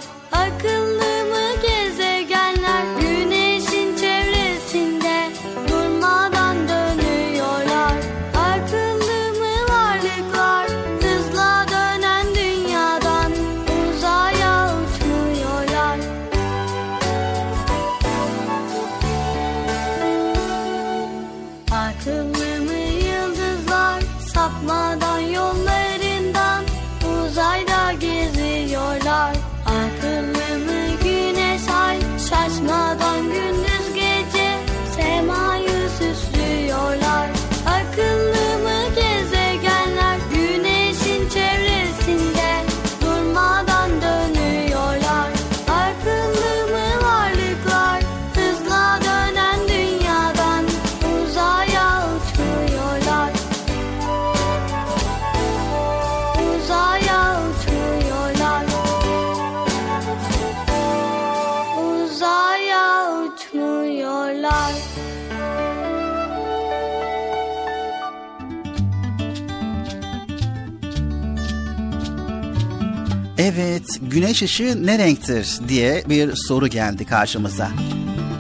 [73.57, 77.71] Evet, güneş ışığı ne renktir diye bir soru geldi karşımıza.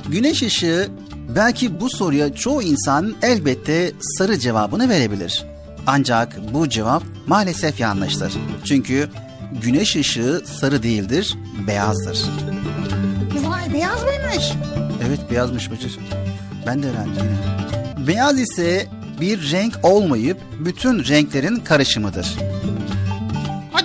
[0.08, 0.88] Güneş ışığı
[1.36, 5.44] belki bu soruya çoğu insan elbette sarı cevabını verebilir.
[5.86, 8.32] Ancak bu cevap maalesef yanlıştır.
[8.64, 9.08] Çünkü
[9.62, 11.34] güneş ışığı sarı değildir,
[11.66, 12.24] beyazdır.
[13.46, 14.52] Vay beyaz mıymış?
[15.06, 15.98] Evet beyazmış Bıcır.
[16.66, 18.06] Ben de öğrendim yine.
[18.06, 18.86] Beyaz ise
[19.20, 22.36] bir renk olmayıp bütün renklerin karışımıdır.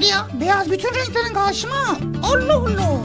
[0.01, 1.97] Hadi ya beyaz bütün renklerin karşıma.
[2.23, 3.03] Allah Allah.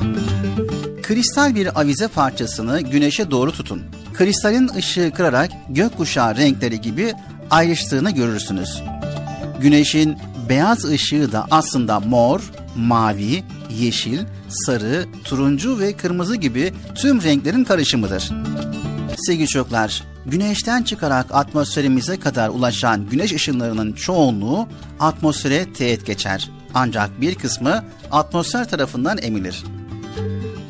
[1.03, 3.83] Kristal bir avize parçasını güneşe doğru tutun.
[4.15, 7.13] Kristalin ışığı kırarak gökkuşağı renkleri gibi
[7.51, 8.83] ayrıştığını görürsünüz.
[9.61, 10.19] Güneşin
[10.49, 12.41] beyaz ışığı da aslında mor,
[12.77, 18.31] mavi, yeşil, sarı, turuncu ve kırmızı gibi tüm renklerin karışımıdır.
[19.17, 24.69] Sevgili çocuklar, güneşten çıkarak atmosferimize kadar ulaşan güneş ışınlarının çoğunluğu
[25.01, 26.51] atmosfere teğet geçer.
[26.79, 29.65] Ancak bir kısmı atmosfer tarafından emilir.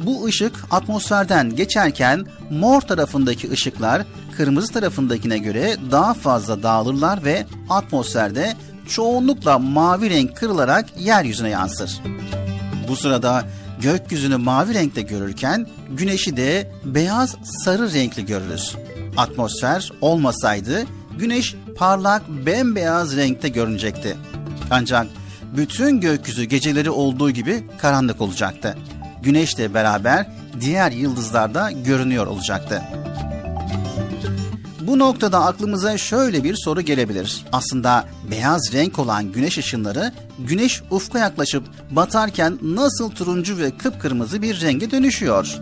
[0.07, 4.03] Bu ışık atmosferden geçerken mor tarafındaki ışıklar
[4.37, 8.55] kırmızı tarafındakine göre daha fazla dağılırlar ve atmosferde
[8.89, 12.01] çoğunlukla mavi renk kırılarak yeryüzüne yansır.
[12.89, 13.45] Bu sırada
[13.81, 18.77] gökyüzünü mavi renkte görürken güneşi de beyaz sarı renkli görürüz.
[19.17, 20.85] Atmosfer olmasaydı
[21.19, 24.17] güneş parlak bembeyaz renkte görünecekti.
[24.71, 25.07] Ancak
[25.57, 28.77] bütün gökyüzü geceleri olduğu gibi karanlık olacaktı.
[29.23, 30.27] Güneşle beraber
[30.61, 32.83] diğer yıldızlar da görünüyor olacaktı.
[34.81, 37.45] Bu noktada aklımıza şöyle bir soru gelebilir.
[37.53, 44.61] Aslında beyaz renk olan güneş ışınları güneş ufka yaklaşıp batarken nasıl turuncu ve kıpkırmızı bir
[44.61, 45.57] renge dönüşüyor?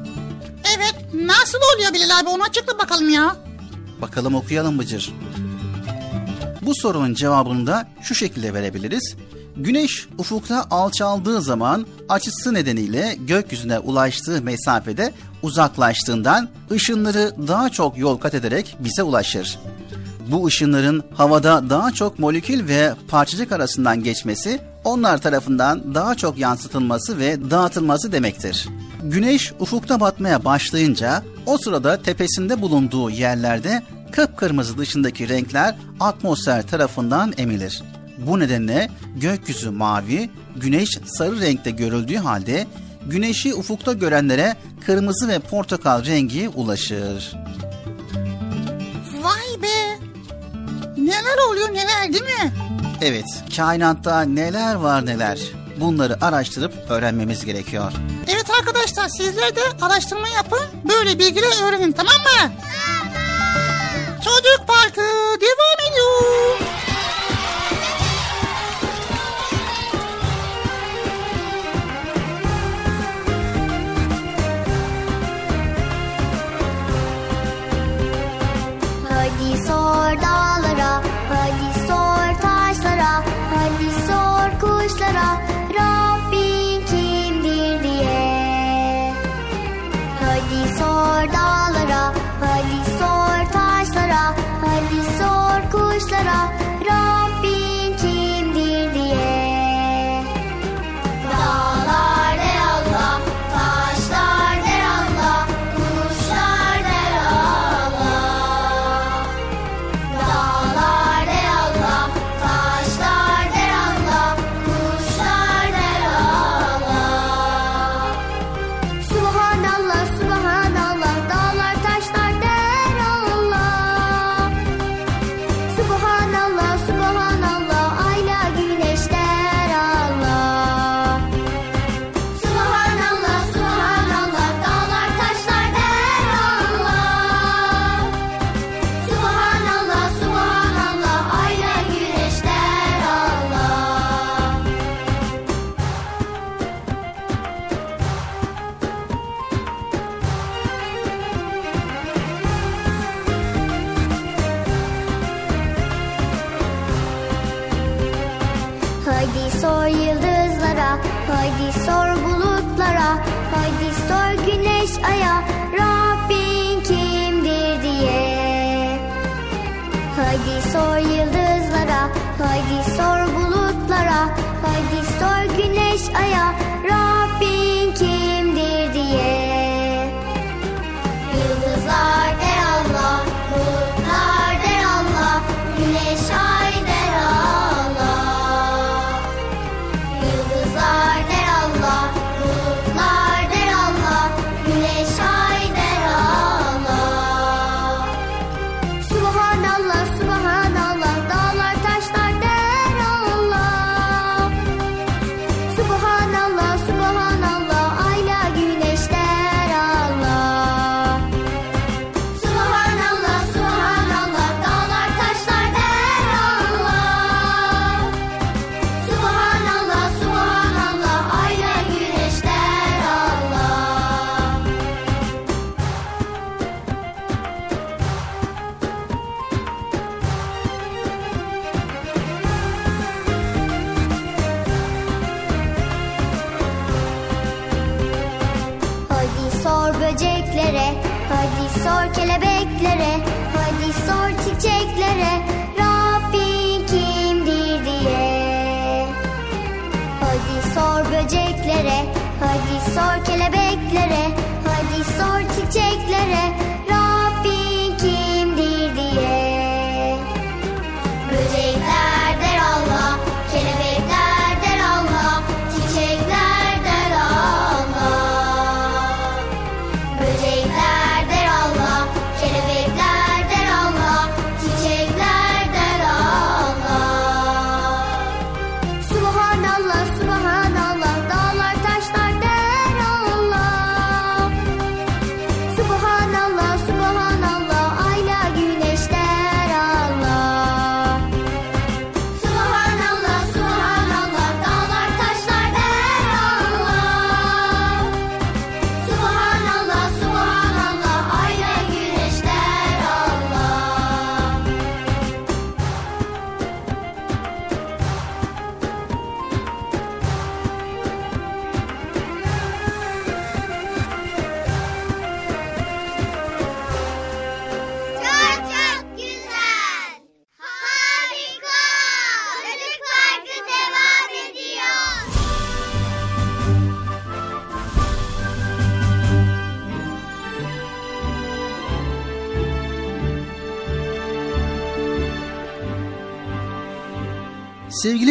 [0.77, 3.37] Evet nasıl oluyor Bilal abi onu açıkla bakalım ya.
[4.03, 5.13] Bakalım okuyalım Bıcır.
[6.63, 9.17] Bu sorunun cevabını da şu şekilde verebiliriz.
[9.57, 18.35] Güneş ufukta alçaldığı zaman açısı nedeniyle gökyüzüne ulaştığı mesafede uzaklaştığından ışınları daha çok yol kat
[18.35, 19.59] ederek bize ulaşır.
[20.29, 27.19] Bu ışınların havada daha çok molekül ve parçacık arasından geçmesi, onlar tarafından daha çok yansıtılması
[27.19, 28.69] ve dağıtılması demektir.
[29.03, 33.83] Güneş ufukta batmaya başlayınca o sırada tepesinde bulunduğu yerlerde
[34.13, 37.83] kıpkırmızı dışındaki renkler atmosfer tarafından emilir.
[38.19, 42.67] Bu nedenle gökyüzü mavi, güneş sarı renkte görüldüğü halde
[43.07, 44.57] güneşi ufukta görenlere
[44.87, 47.37] kırmızı ve portakal rengi ulaşır.
[49.23, 49.99] Vay be.
[50.97, 52.53] Neler oluyor neler değil mi?
[53.03, 53.25] Evet,
[53.57, 55.39] kainatta neler var neler.
[55.81, 57.93] Bunları araştırıp öğrenmemiz gerekiyor.
[58.29, 60.61] Evet arkadaşlar sizler de araştırma yapın.
[60.89, 62.53] Böyle bilgiler öğrenin tamam mı?
[64.25, 65.01] Çocuk Parkı
[65.41, 66.74] devam ediyor.
[80.17, 80.54] 到了。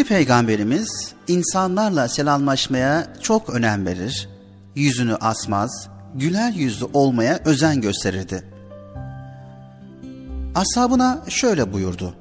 [0.04, 4.30] Sevgili peygamberimiz insanlarla selamlaşmaya çok önem verir.
[4.76, 8.44] Yüzünü asmaz, güler yüzlü olmaya özen gösterirdi.
[10.56, 12.16] Ashabına şöyle buyurdu.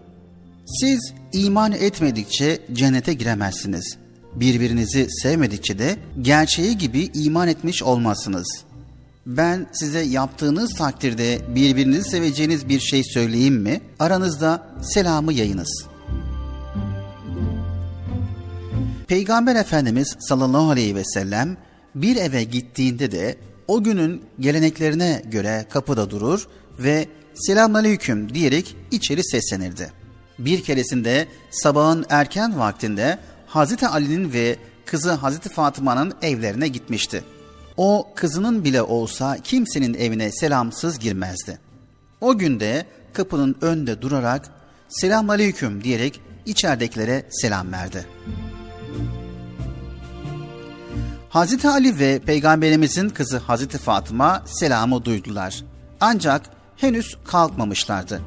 [0.66, 3.96] Siz iman etmedikçe cennete giremezsiniz.
[4.34, 8.64] Birbirinizi sevmedikçe de gerçeği gibi iman etmiş olmazsınız.
[9.26, 13.80] Ben size yaptığınız takdirde birbirinizi seveceğiniz bir şey söyleyeyim mi?
[13.98, 15.91] Aranızda selamı yayınız.''
[19.12, 21.56] Peygamber Efendimiz sallallahu aleyhi ve sellem
[21.94, 23.36] bir eve gittiğinde de
[23.68, 26.48] o günün geleneklerine göre kapıda durur
[26.78, 29.92] ve selamünaleyküm diyerek içeri seslenirdi.
[30.38, 34.56] Bir keresinde sabahın erken vaktinde Hazreti Ali'nin ve
[34.86, 37.24] kızı Hazreti Fatıma'nın evlerine gitmişti.
[37.76, 41.58] O kızının bile olsa kimsenin evine selamsız girmezdi.
[42.20, 44.48] O günde kapının önünde durarak
[44.88, 48.06] selamünaleyküm diyerek içeridekilere selam verdi.
[51.32, 55.64] Hazreti Ali ve Peygamberimizin kızı Hazreti Fatıma selamı duydular.
[56.00, 56.42] Ancak
[56.76, 58.20] henüz kalkmamışlardı.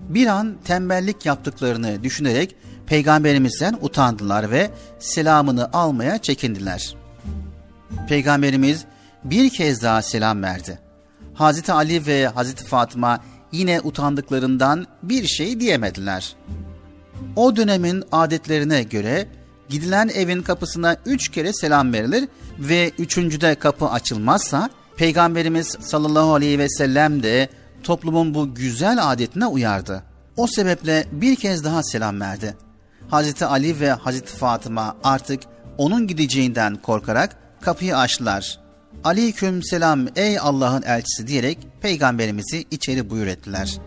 [0.00, 2.56] Bir an tembellik yaptıklarını düşünerek
[2.86, 6.96] Peygamberimizden utandılar ve selamını almaya çekindiler.
[8.08, 8.84] Peygamberimiz
[9.24, 10.78] bir kez daha selam verdi.
[11.34, 13.20] Hazreti Ali ve Hazreti Fatıma
[13.52, 16.36] yine utandıklarından bir şey diyemediler.
[17.36, 19.26] O dönemin adetlerine göre
[19.72, 26.68] gidilen evin kapısına üç kere selam verilir ve üçüncüde kapı açılmazsa Peygamberimiz sallallahu aleyhi ve
[26.68, 27.48] sellem de
[27.82, 30.02] toplumun bu güzel adetine uyardı.
[30.36, 32.56] O sebeple bir kez daha selam verdi.
[33.10, 35.42] Hazreti Ali ve Hazreti Fatıma artık
[35.78, 38.60] onun gideceğinden korkarak kapıyı açtılar.
[39.04, 43.78] Aleyküm selam ey Allah'ın elçisi diyerek peygamberimizi içeri buyur ettiler.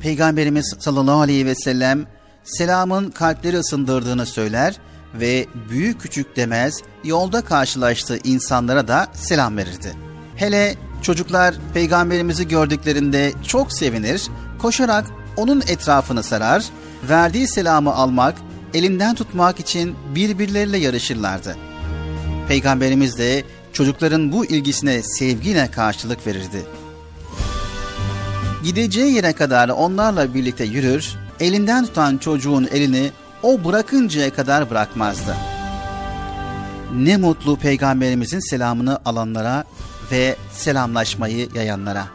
[0.00, 2.06] Peygamberimiz sallallahu aleyhi ve sellem
[2.44, 4.76] selamın kalpleri ısındırdığını söyler
[5.14, 9.92] ve büyük küçük demez yolda karşılaştığı insanlara da selam verirdi.
[10.36, 14.22] Hele çocuklar peygamberimizi gördüklerinde çok sevinir,
[14.58, 15.04] koşarak
[15.36, 16.64] onun etrafını sarar,
[17.08, 18.34] verdiği selamı almak,
[18.74, 21.56] elinden tutmak için birbirleriyle yarışırlardı.
[22.48, 26.66] Peygamberimiz de çocukların bu ilgisine sevgiyle karşılık verirdi.
[28.64, 33.10] Gideceği yere kadar onlarla birlikte yürür, elinden tutan çocuğun elini
[33.42, 35.36] o bırakıncaya kadar bırakmazdı.
[36.94, 39.64] Ne mutlu peygamberimizin selamını alanlara
[40.10, 42.06] ve selamlaşmayı yayanlara.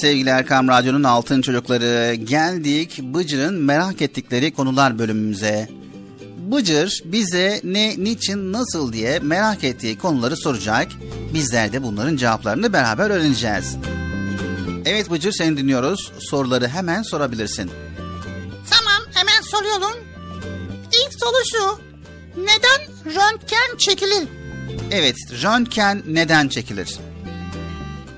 [0.00, 5.68] Sevgili Erkam Radyo'nun Altın Çocukları geldik Bıcır'ın merak ettikleri konular bölümümüze.
[6.38, 10.88] Bıcır bize ne, niçin, nasıl diye merak ettiği konuları soracak.
[11.34, 13.76] Bizler de bunların cevaplarını beraber öğreneceğiz.
[14.84, 16.12] Evet Bıcır seni dinliyoruz.
[16.18, 17.70] Soruları hemen sorabilirsin.
[18.70, 20.04] Tamam hemen soruyorum.
[20.86, 21.80] İlk soru şu.
[22.40, 24.28] Neden röntgen çekilir?
[24.90, 26.98] Evet, röntgen neden çekilir?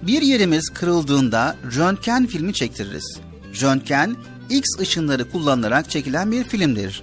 [0.02, 3.20] Bir yerimiz kırıldığında röntgen filmi çektiririz.
[3.62, 4.16] Röntgen,
[4.50, 7.02] X ışınları kullanılarak çekilen bir filmdir.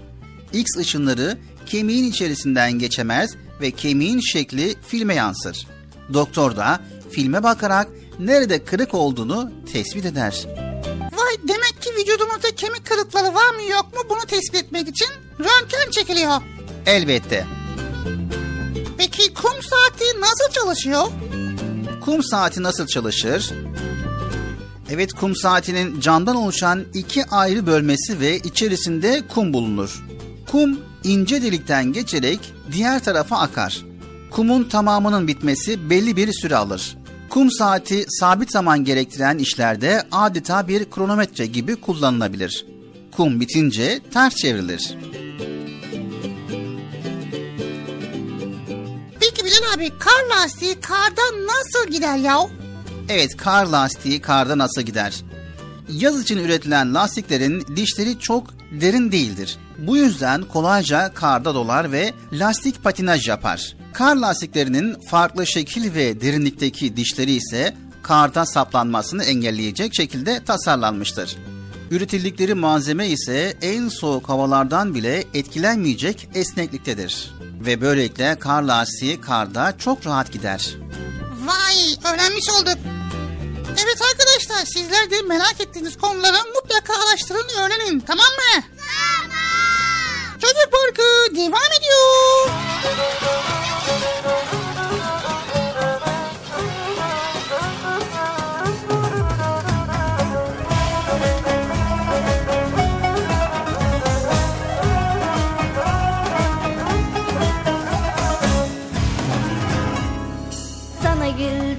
[0.53, 5.67] X ışınları kemiğin içerisinden geçemez ve kemiğin şekli filme yansır.
[6.13, 6.80] Doktor da
[7.11, 7.88] filme bakarak
[8.19, 10.45] nerede kırık olduğunu tespit eder.
[11.11, 15.07] Vay demek ki vücudumuzda kemik kırıkları var mı yok mu bunu tespit etmek için
[15.39, 16.41] röntgen çekiliyor.
[16.85, 17.45] Elbette.
[18.97, 21.07] Peki kum saati nasıl çalışıyor?
[22.10, 23.52] Kum saati nasıl çalışır?
[24.90, 30.03] Evet kum saatinin camdan oluşan iki ayrı bölmesi ve içerisinde kum bulunur.
[30.52, 33.86] Kum ince delikten geçerek diğer tarafa akar.
[34.31, 36.98] Kumun tamamının bitmesi belli bir süre alır.
[37.30, 42.65] Kum saati sabit zaman gerektiren işlerde adeta bir kronometre gibi kullanılabilir.
[43.11, 44.98] Kum bitince ters çevrilir.
[49.49, 52.39] Bilal abi kar lastiği karda nasıl gider ya?
[53.09, 55.23] Evet kar lastiği karda nasıl gider?
[55.91, 58.47] Yaz için üretilen lastiklerin dişleri çok
[58.81, 59.57] derin değildir.
[59.77, 63.76] Bu yüzden kolayca karda dolar ve lastik patinaj yapar.
[63.93, 71.38] Kar lastiklerinin farklı şekil ve derinlikteki dişleri ise karda saplanmasını engelleyecek şekilde tasarlanmıştır.
[71.91, 77.39] Üretildikleri malzeme ise en soğuk havalardan bile etkilenmeyecek esnekliktedir.
[77.60, 80.69] Ve böylelikle kar lastiği karda çok rahat gider.
[81.45, 82.77] Vay öğrenmiş olduk.
[83.84, 88.64] Evet arkadaşlar sizler de merak ettiğiniz konuları mutlaka araştırın öğrenin tamam mı?
[88.77, 89.40] Tamam.
[90.41, 92.49] Çocuk Parkı devam ediyor.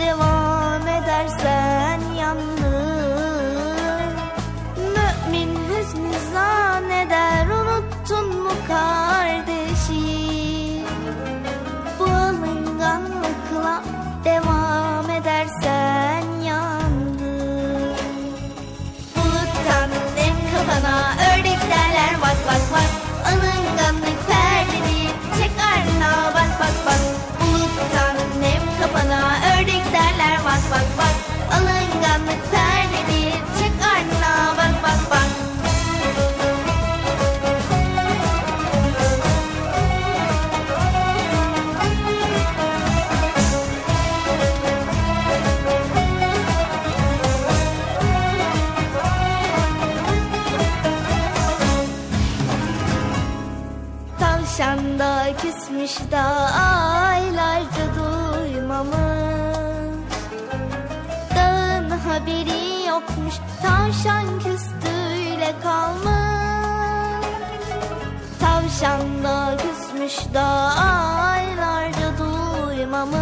[0.00, 2.50] devam edersen yalnız
[4.76, 10.04] Mümin hüsnü zanneder unuttun mu kardeşi?
[11.98, 13.82] Bu alınganlıkla
[14.24, 17.94] devam edersen yandın
[19.16, 22.90] Buluttan nem kafana ördek derler bak bak bak.
[23.26, 27.29] Alınganlık perdedir çek ardına bak bak bak
[30.80, 31.14] bak bak.
[31.56, 32.42] Alınganlık
[33.58, 35.28] çek ardına bak bak bak.
[54.18, 56.24] Tavşan da küsmüş da
[57.10, 59.19] aylarca duymamış
[62.30, 63.34] haberi yokmuş.
[63.62, 67.26] Tavşan küstüyle kalmış.
[68.40, 70.46] Tavşan da küsmüş da
[70.76, 73.16] aylarca duymamış.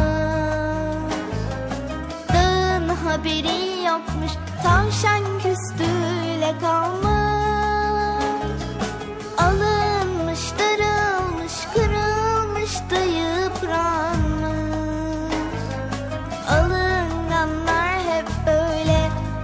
[2.34, 4.32] Dağın haberi yokmuş.
[4.62, 7.08] Tavşan küstüyle kalmış.
[9.38, 14.07] Alınmış, darılmış, kırılmış da yıpranmış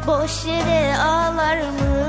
[0.07, 2.07] Boş yere ağlar mı?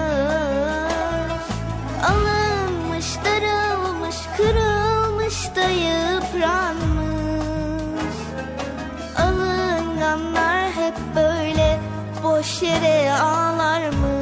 [2.03, 7.05] Alınmış, darılmış, kırılmış da yıpranmış
[9.17, 11.79] Alınganlar hep böyle
[12.23, 14.15] boş yere ağlar mı?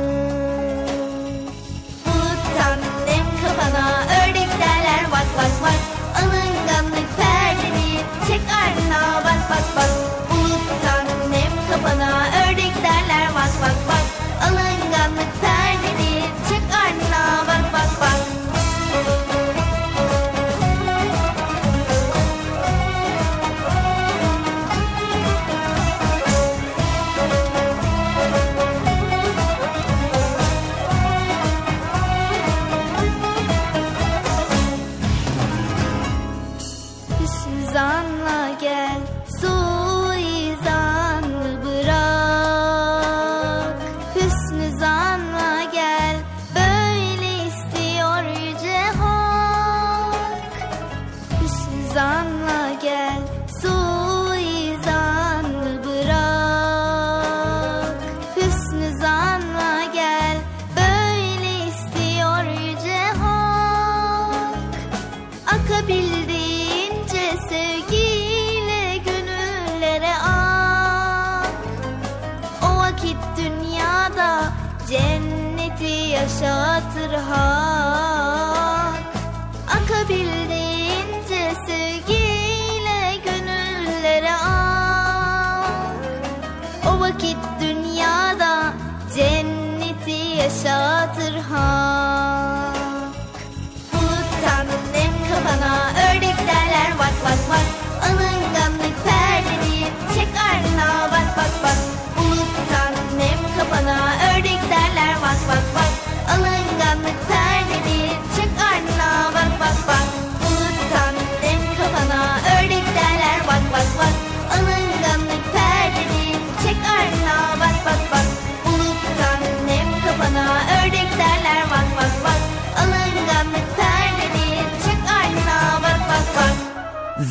[2.06, 5.80] Buluttan dem kafana ördek derler bak bak bak
[6.22, 10.13] Alınganlık perdeni çek ardına bak bak bak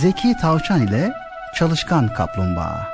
[0.03, 1.13] Zeki Tavşan ile
[1.55, 2.89] Çalışkan Kaplumbağa.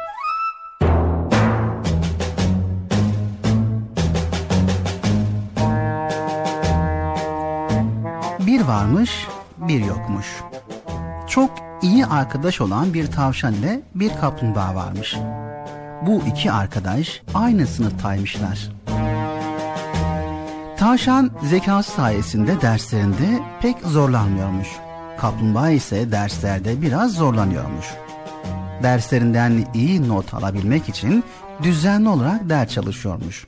[8.46, 9.26] Bir varmış,
[9.58, 10.26] bir yokmuş.
[11.28, 11.50] Çok
[11.82, 15.16] iyi arkadaş olan bir tavşan ile bir kaplumbağa varmış.
[16.02, 18.68] Bu iki arkadaş aynı sınıftaymışlar.
[20.76, 24.68] Tavşan zekası sayesinde derslerinde pek zorlanmıyormuş.
[25.20, 27.86] Kaplumbağa ise derslerde biraz zorlanıyormuş.
[28.82, 31.24] Derslerinden iyi not alabilmek için
[31.62, 33.46] düzenli olarak ders çalışıyormuş.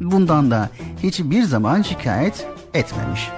[0.00, 0.68] Bundan da
[1.02, 3.28] hiçbir zaman şikayet etmemiş.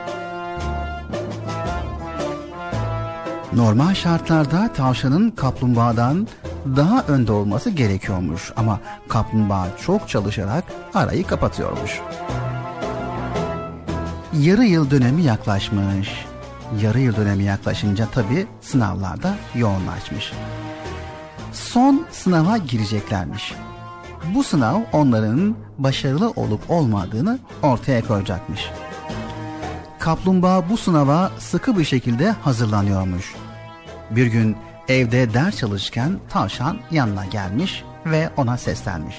[3.53, 6.29] Normal şartlarda tavşanın kaplumbağadan
[6.77, 10.65] daha önde olması gerekiyormuş ama kaplumbağa çok çalışarak
[10.95, 12.01] arayı kapatıyormuş.
[14.33, 16.28] Yarı yıl dönemi yaklaşmış.
[16.83, 20.33] Yarı yıl dönemi yaklaşınca tabi sınavlarda yoğunlaşmış.
[21.53, 23.55] Son sınava gireceklermiş.
[24.35, 28.71] Bu sınav onların başarılı olup olmadığını ortaya koyacakmış.
[29.99, 33.35] Kaplumbağa bu sınava sıkı bir şekilde hazırlanıyormuş.
[34.11, 34.57] Bir gün
[34.89, 39.17] evde ders çalışırken tavşan yanına gelmiş ve ona seslenmiş.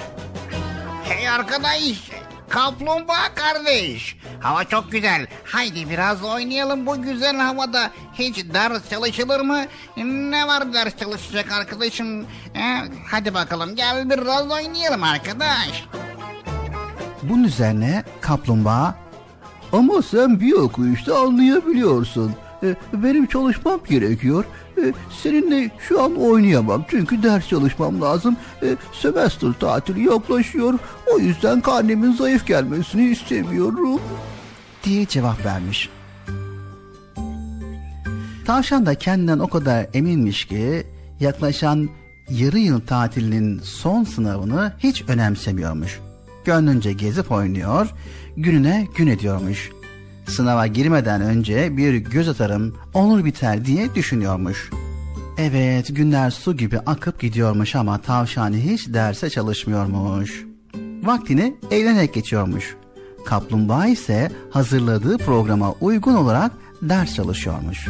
[1.04, 2.12] Hey arkadaş,
[2.50, 4.18] kaplumbağa kardeş.
[4.40, 5.28] Hava çok güzel.
[5.46, 7.92] Haydi biraz oynayalım bu güzel havada.
[8.14, 9.66] Hiç ders çalışılır mı?
[10.32, 12.26] Ne var ders çalışacak arkadaşım?
[12.54, 12.82] He,
[13.12, 15.86] hadi bakalım gel biraz oynayalım arkadaş.
[17.24, 18.96] Bunun üzerine kaplumbağa
[19.72, 22.36] ama sen bir okuyuşta anlayabiliyorsun.
[22.64, 24.46] E, benim çalışmam gerekiyor.
[24.84, 24.94] E,
[25.24, 28.38] seninle şu an oynayamam çünkü ders çalışmam lazım.
[28.64, 30.74] E, sömestr tatili yaklaşıyor.
[31.14, 34.02] O yüzden karnemin zayıf gelmesini istemiyorum.
[34.84, 35.90] Diye cevap vermiş.
[38.46, 40.88] Tavşan da kendinden o kadar eminmiş ki
[41.20, 41.90] yaklaşan
[42.30, 46.00] yarı yıl tatilinin son sınavını hiç önemsemiyormuş.
[46.46, 47.94] Gönlünce gezip oynuyor,
[48.38, 49.70] gününe gün ediyormuş.
[50.30, 54.70] Sınava girmeden önce bir göz atarım, olur biter diye düşünüyormuş.
[55.38, 60.46] Evet, günler su gibi akıp gidiyormuş ama tavşan hiç derse çalışmıyormuş.
[61.04, 62.76] Vaktini eğlenerek geçiyormuş.
[63.26, 66.52] Kaplumbağa ise hazırladığı programa uygun olarak
[66.82, 67.88] ders çalışıyormuş.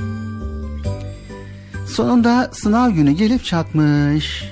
[1.87, 4.43] Sonunda sınav günü gelip çatmış.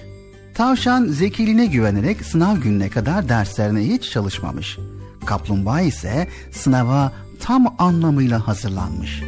[0.54, 4.78] Tavşan zekiliğine güvenerek sınav gününe kadar derslerine hiç çalışmamış.
[5.26, 9.24] Kaplumbağa ise sınava tam anlamıyla hazırlanmış.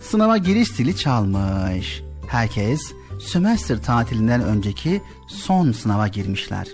[0.00, 2.02] Sınava giriş zili çalmış.
[2.28, 2.80] Herkes
[3.20, 6.68] sömestr tatilinden önceki son sınava girmişler.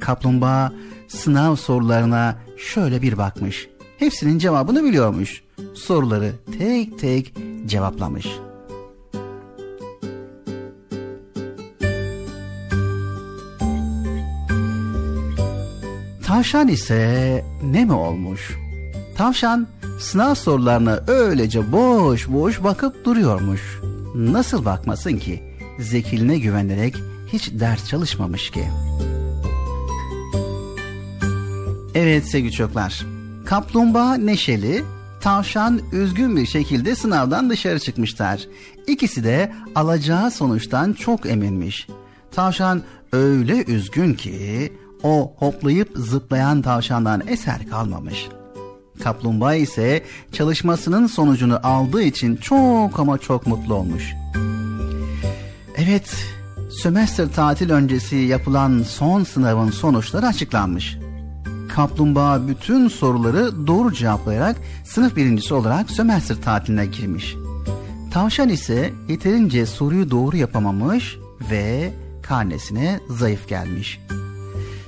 [0.00, 0.72] Kaplumbağa
[1.08, 3.68] sınav sorularına şöyle bir bakmış.
[3.98, 5.42] Hepsinin cevabını biliyormuş.
[5.74, 7.34] Soruları tek tek
[7.66, 8.26] cevaplamış.
[16.34, 18.56] Tavşan ise ne mi olmuş?
[19.16, 19.66] Tavşan
[20.00, 23.80] sınav sorularına öylece boş boş bakıp duruyormuş.
[24.14, 25.42] Nasıl bakmasın ki?
[25.78, 26.94] Zekiline güvenerek
[27.32, 28.64] hiç ders çalışmamış ki.
[31.94, 33.06] Evet sevgili çocuklar.
[33.46, 34.84] Kaplumbağa neşeli,
[35.20, 38.40] tavşan üzgün bir şekilde sınavdan dışarı çıkmışlar.
[38.86, 41.86] İkisi de alacağı sonuçtan çok eminmiş.
[42.32, 42.82] Tavşan
[43.12, 44.72] öyle üzgün ki
[45.04, 48.28] o hoplayıp zıplayan tavşandan eser kalmamış.
[49.02, 50.02] Kaplumbağa ise
[50.32, 54.14] çalışmasının sonucunu aldığı için çok ama çok mutlu olmuş.
[55.76, 56.14] Evet,
[56.70, 60.98] sömestr tatil öncesi yapılan son sınavın sonuçları açıklanmış.
[61.74, 67.34] Kaplumbağa bütün soruları doğru cevaplayarak sınıf birincisi olarak sömestr tatiline girmiş.
[68.12, 71.16] Tavşan ise yeterince soruyu doğru yapamamış
[71.50, 74.00] ve karnesine zayıf gelmiş.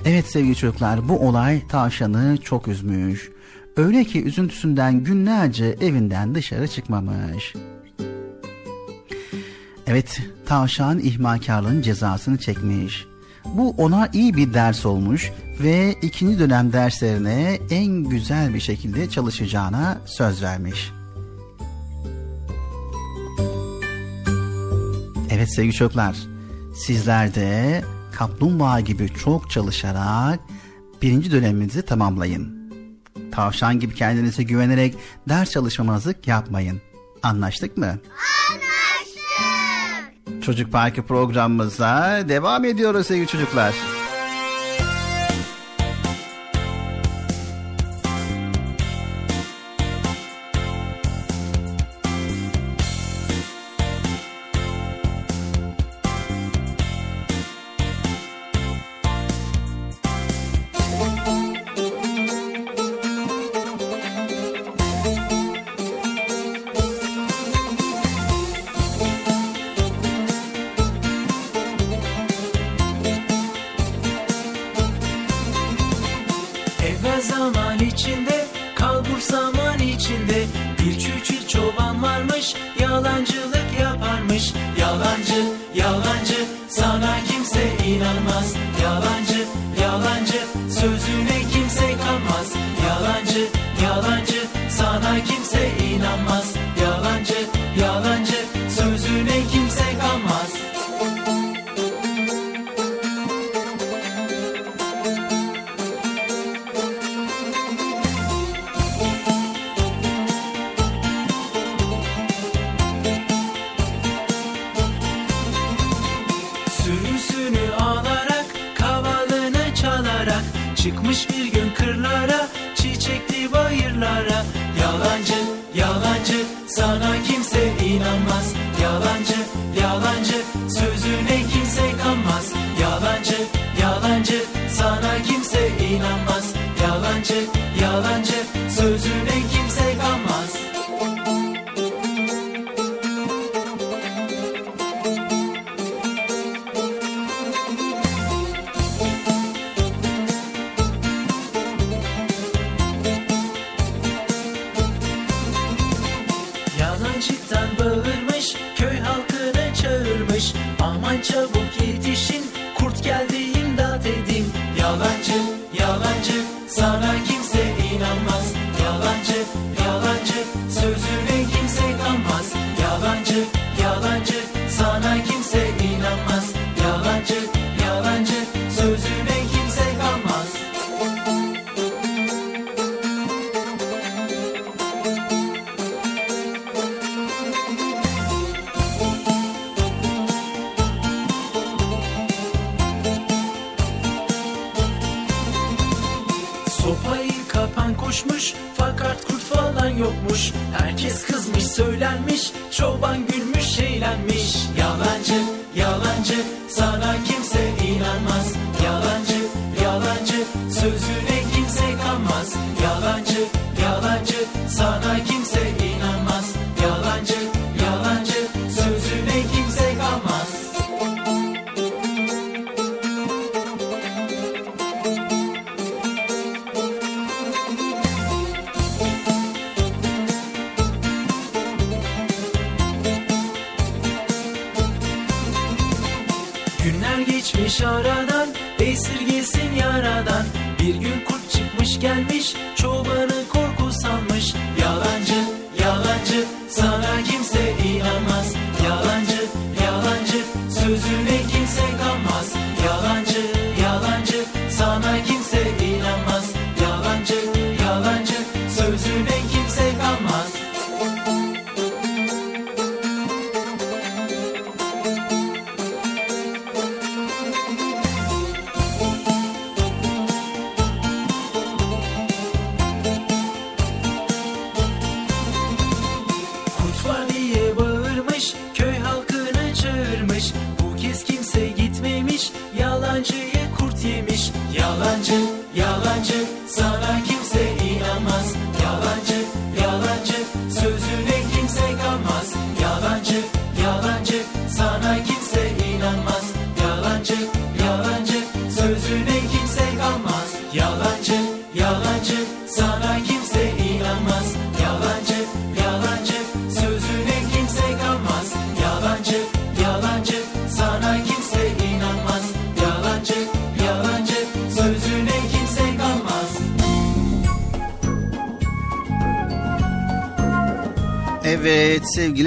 [0.09, 3.31] Evet sevgili çocuklar bu olay tavşanı çok üzmüş.
[3.77, 7.53] Öyle ki üzüntüsünden günlerce evinden dışarı çıkmamış.
[9.87, 13.05] Evet tavşan ihmalkarlığın cezasını çekmiş.
[13.45, 19.97] Bu ona iyi bir ders olmuş ve ikinci dönem derslerine en güzel bir şekilde çalışacağına
[20.05, 20.91] söz vermiş.
[25.29, 26.17] Evet sevgili çocuklar,
[26.75, 27.81] sizler de
[28.17, 30.39] kaplumbağa gibi çok çalışarak
[31.01, 32.71] birinci döneminizi tamamlayın.
[33.31, 34.95] Tavşan gibi kendinize güvenerek
[35.29, 36.81] ders çalışmamazlık yapmayın.
[37.23, 37.85] Anlaştık mı?
[38.51, 39.23] Anlaştık.
[40.43, 43.73] Çocuk Parkı programımıza devam ediyoruz sevgili çocuklar.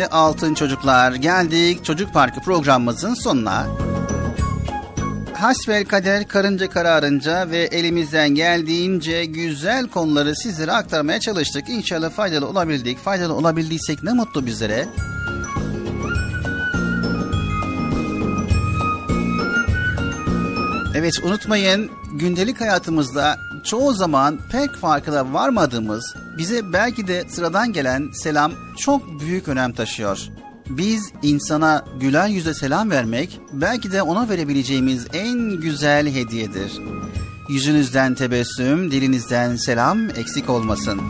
[0.06, 3.66] Altın çocuklar geldik Çocuk Parkı programımızın sonuna.
[5.34, 11.68] Hasbel kader karınca kararınca ve elimizden geldiğince güzel konuları sizlere aktarmaya çalıştık.
[11.68, 12.98] İnşallah faydalı olabildik.
[12.98, 14.88] Faydalı olabildiysek ne mutlu bizlere.
[20.94, 23.38] Evet unutmayın gündelik hayatımızda
[23.70, 30.18] çoğu zaman pek farkına varmadığımız bize belki de sıradan gelen selam çok büyük önem taşıyor.
[30.68, 36.72] Biz insana güler yüze selam vermek belki de ona verebileceğimiz en güzel hediyedir.
[37.48, 41.00] Yüzünüzden tebessüm, dilinizden selam eksik olmasın.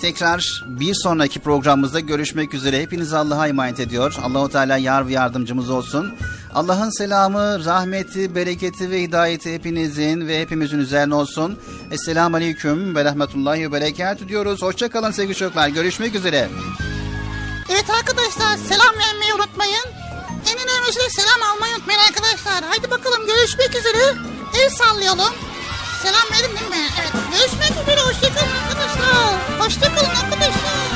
[0.00, 2.82] Tekrar bir sonraki programımızda görüşmek üzere.
[2.82, 4.16] Hepinizi Allah'a emanet ediyor.
[4.22, 6.14] Allahu Teala yar ve yardımcımız olsun.
[6.56, 11.58] Allah'ın selamı, rahmeti, bereketi ve hidayeti hepinizin ve hepimizin üzerine olsun.
[11.90, 14.62] Esselamu Aleyküm ve Rahmetullahi ve Berekatü diyoruz.
[14.62, 15.68] Hoşçakalın sevgili çocuklar.
[15.68, 16.48] Görüşmek üzere.
[17.70, 19.84] Evet arkadaşlar selam vermeyi unutmayın.
[20.50, 22.64] En önemlisi de selam almayı unutmayın arkadaşlar.
[22.64, 24.14] Haydi bakalım görüşmek üzere.
[24.60, 25.34] El sallayalım.
[26.02, 26.88] Selam verin değil mi?
[27.00, 27.12] Evet.
[27.32, 28.00] Görüşmek üzere.
[28.00, 29.60] Hoşçakalın arkadaşlar.
[29.60, 30.95] Hoşçakalın arkadaşlar.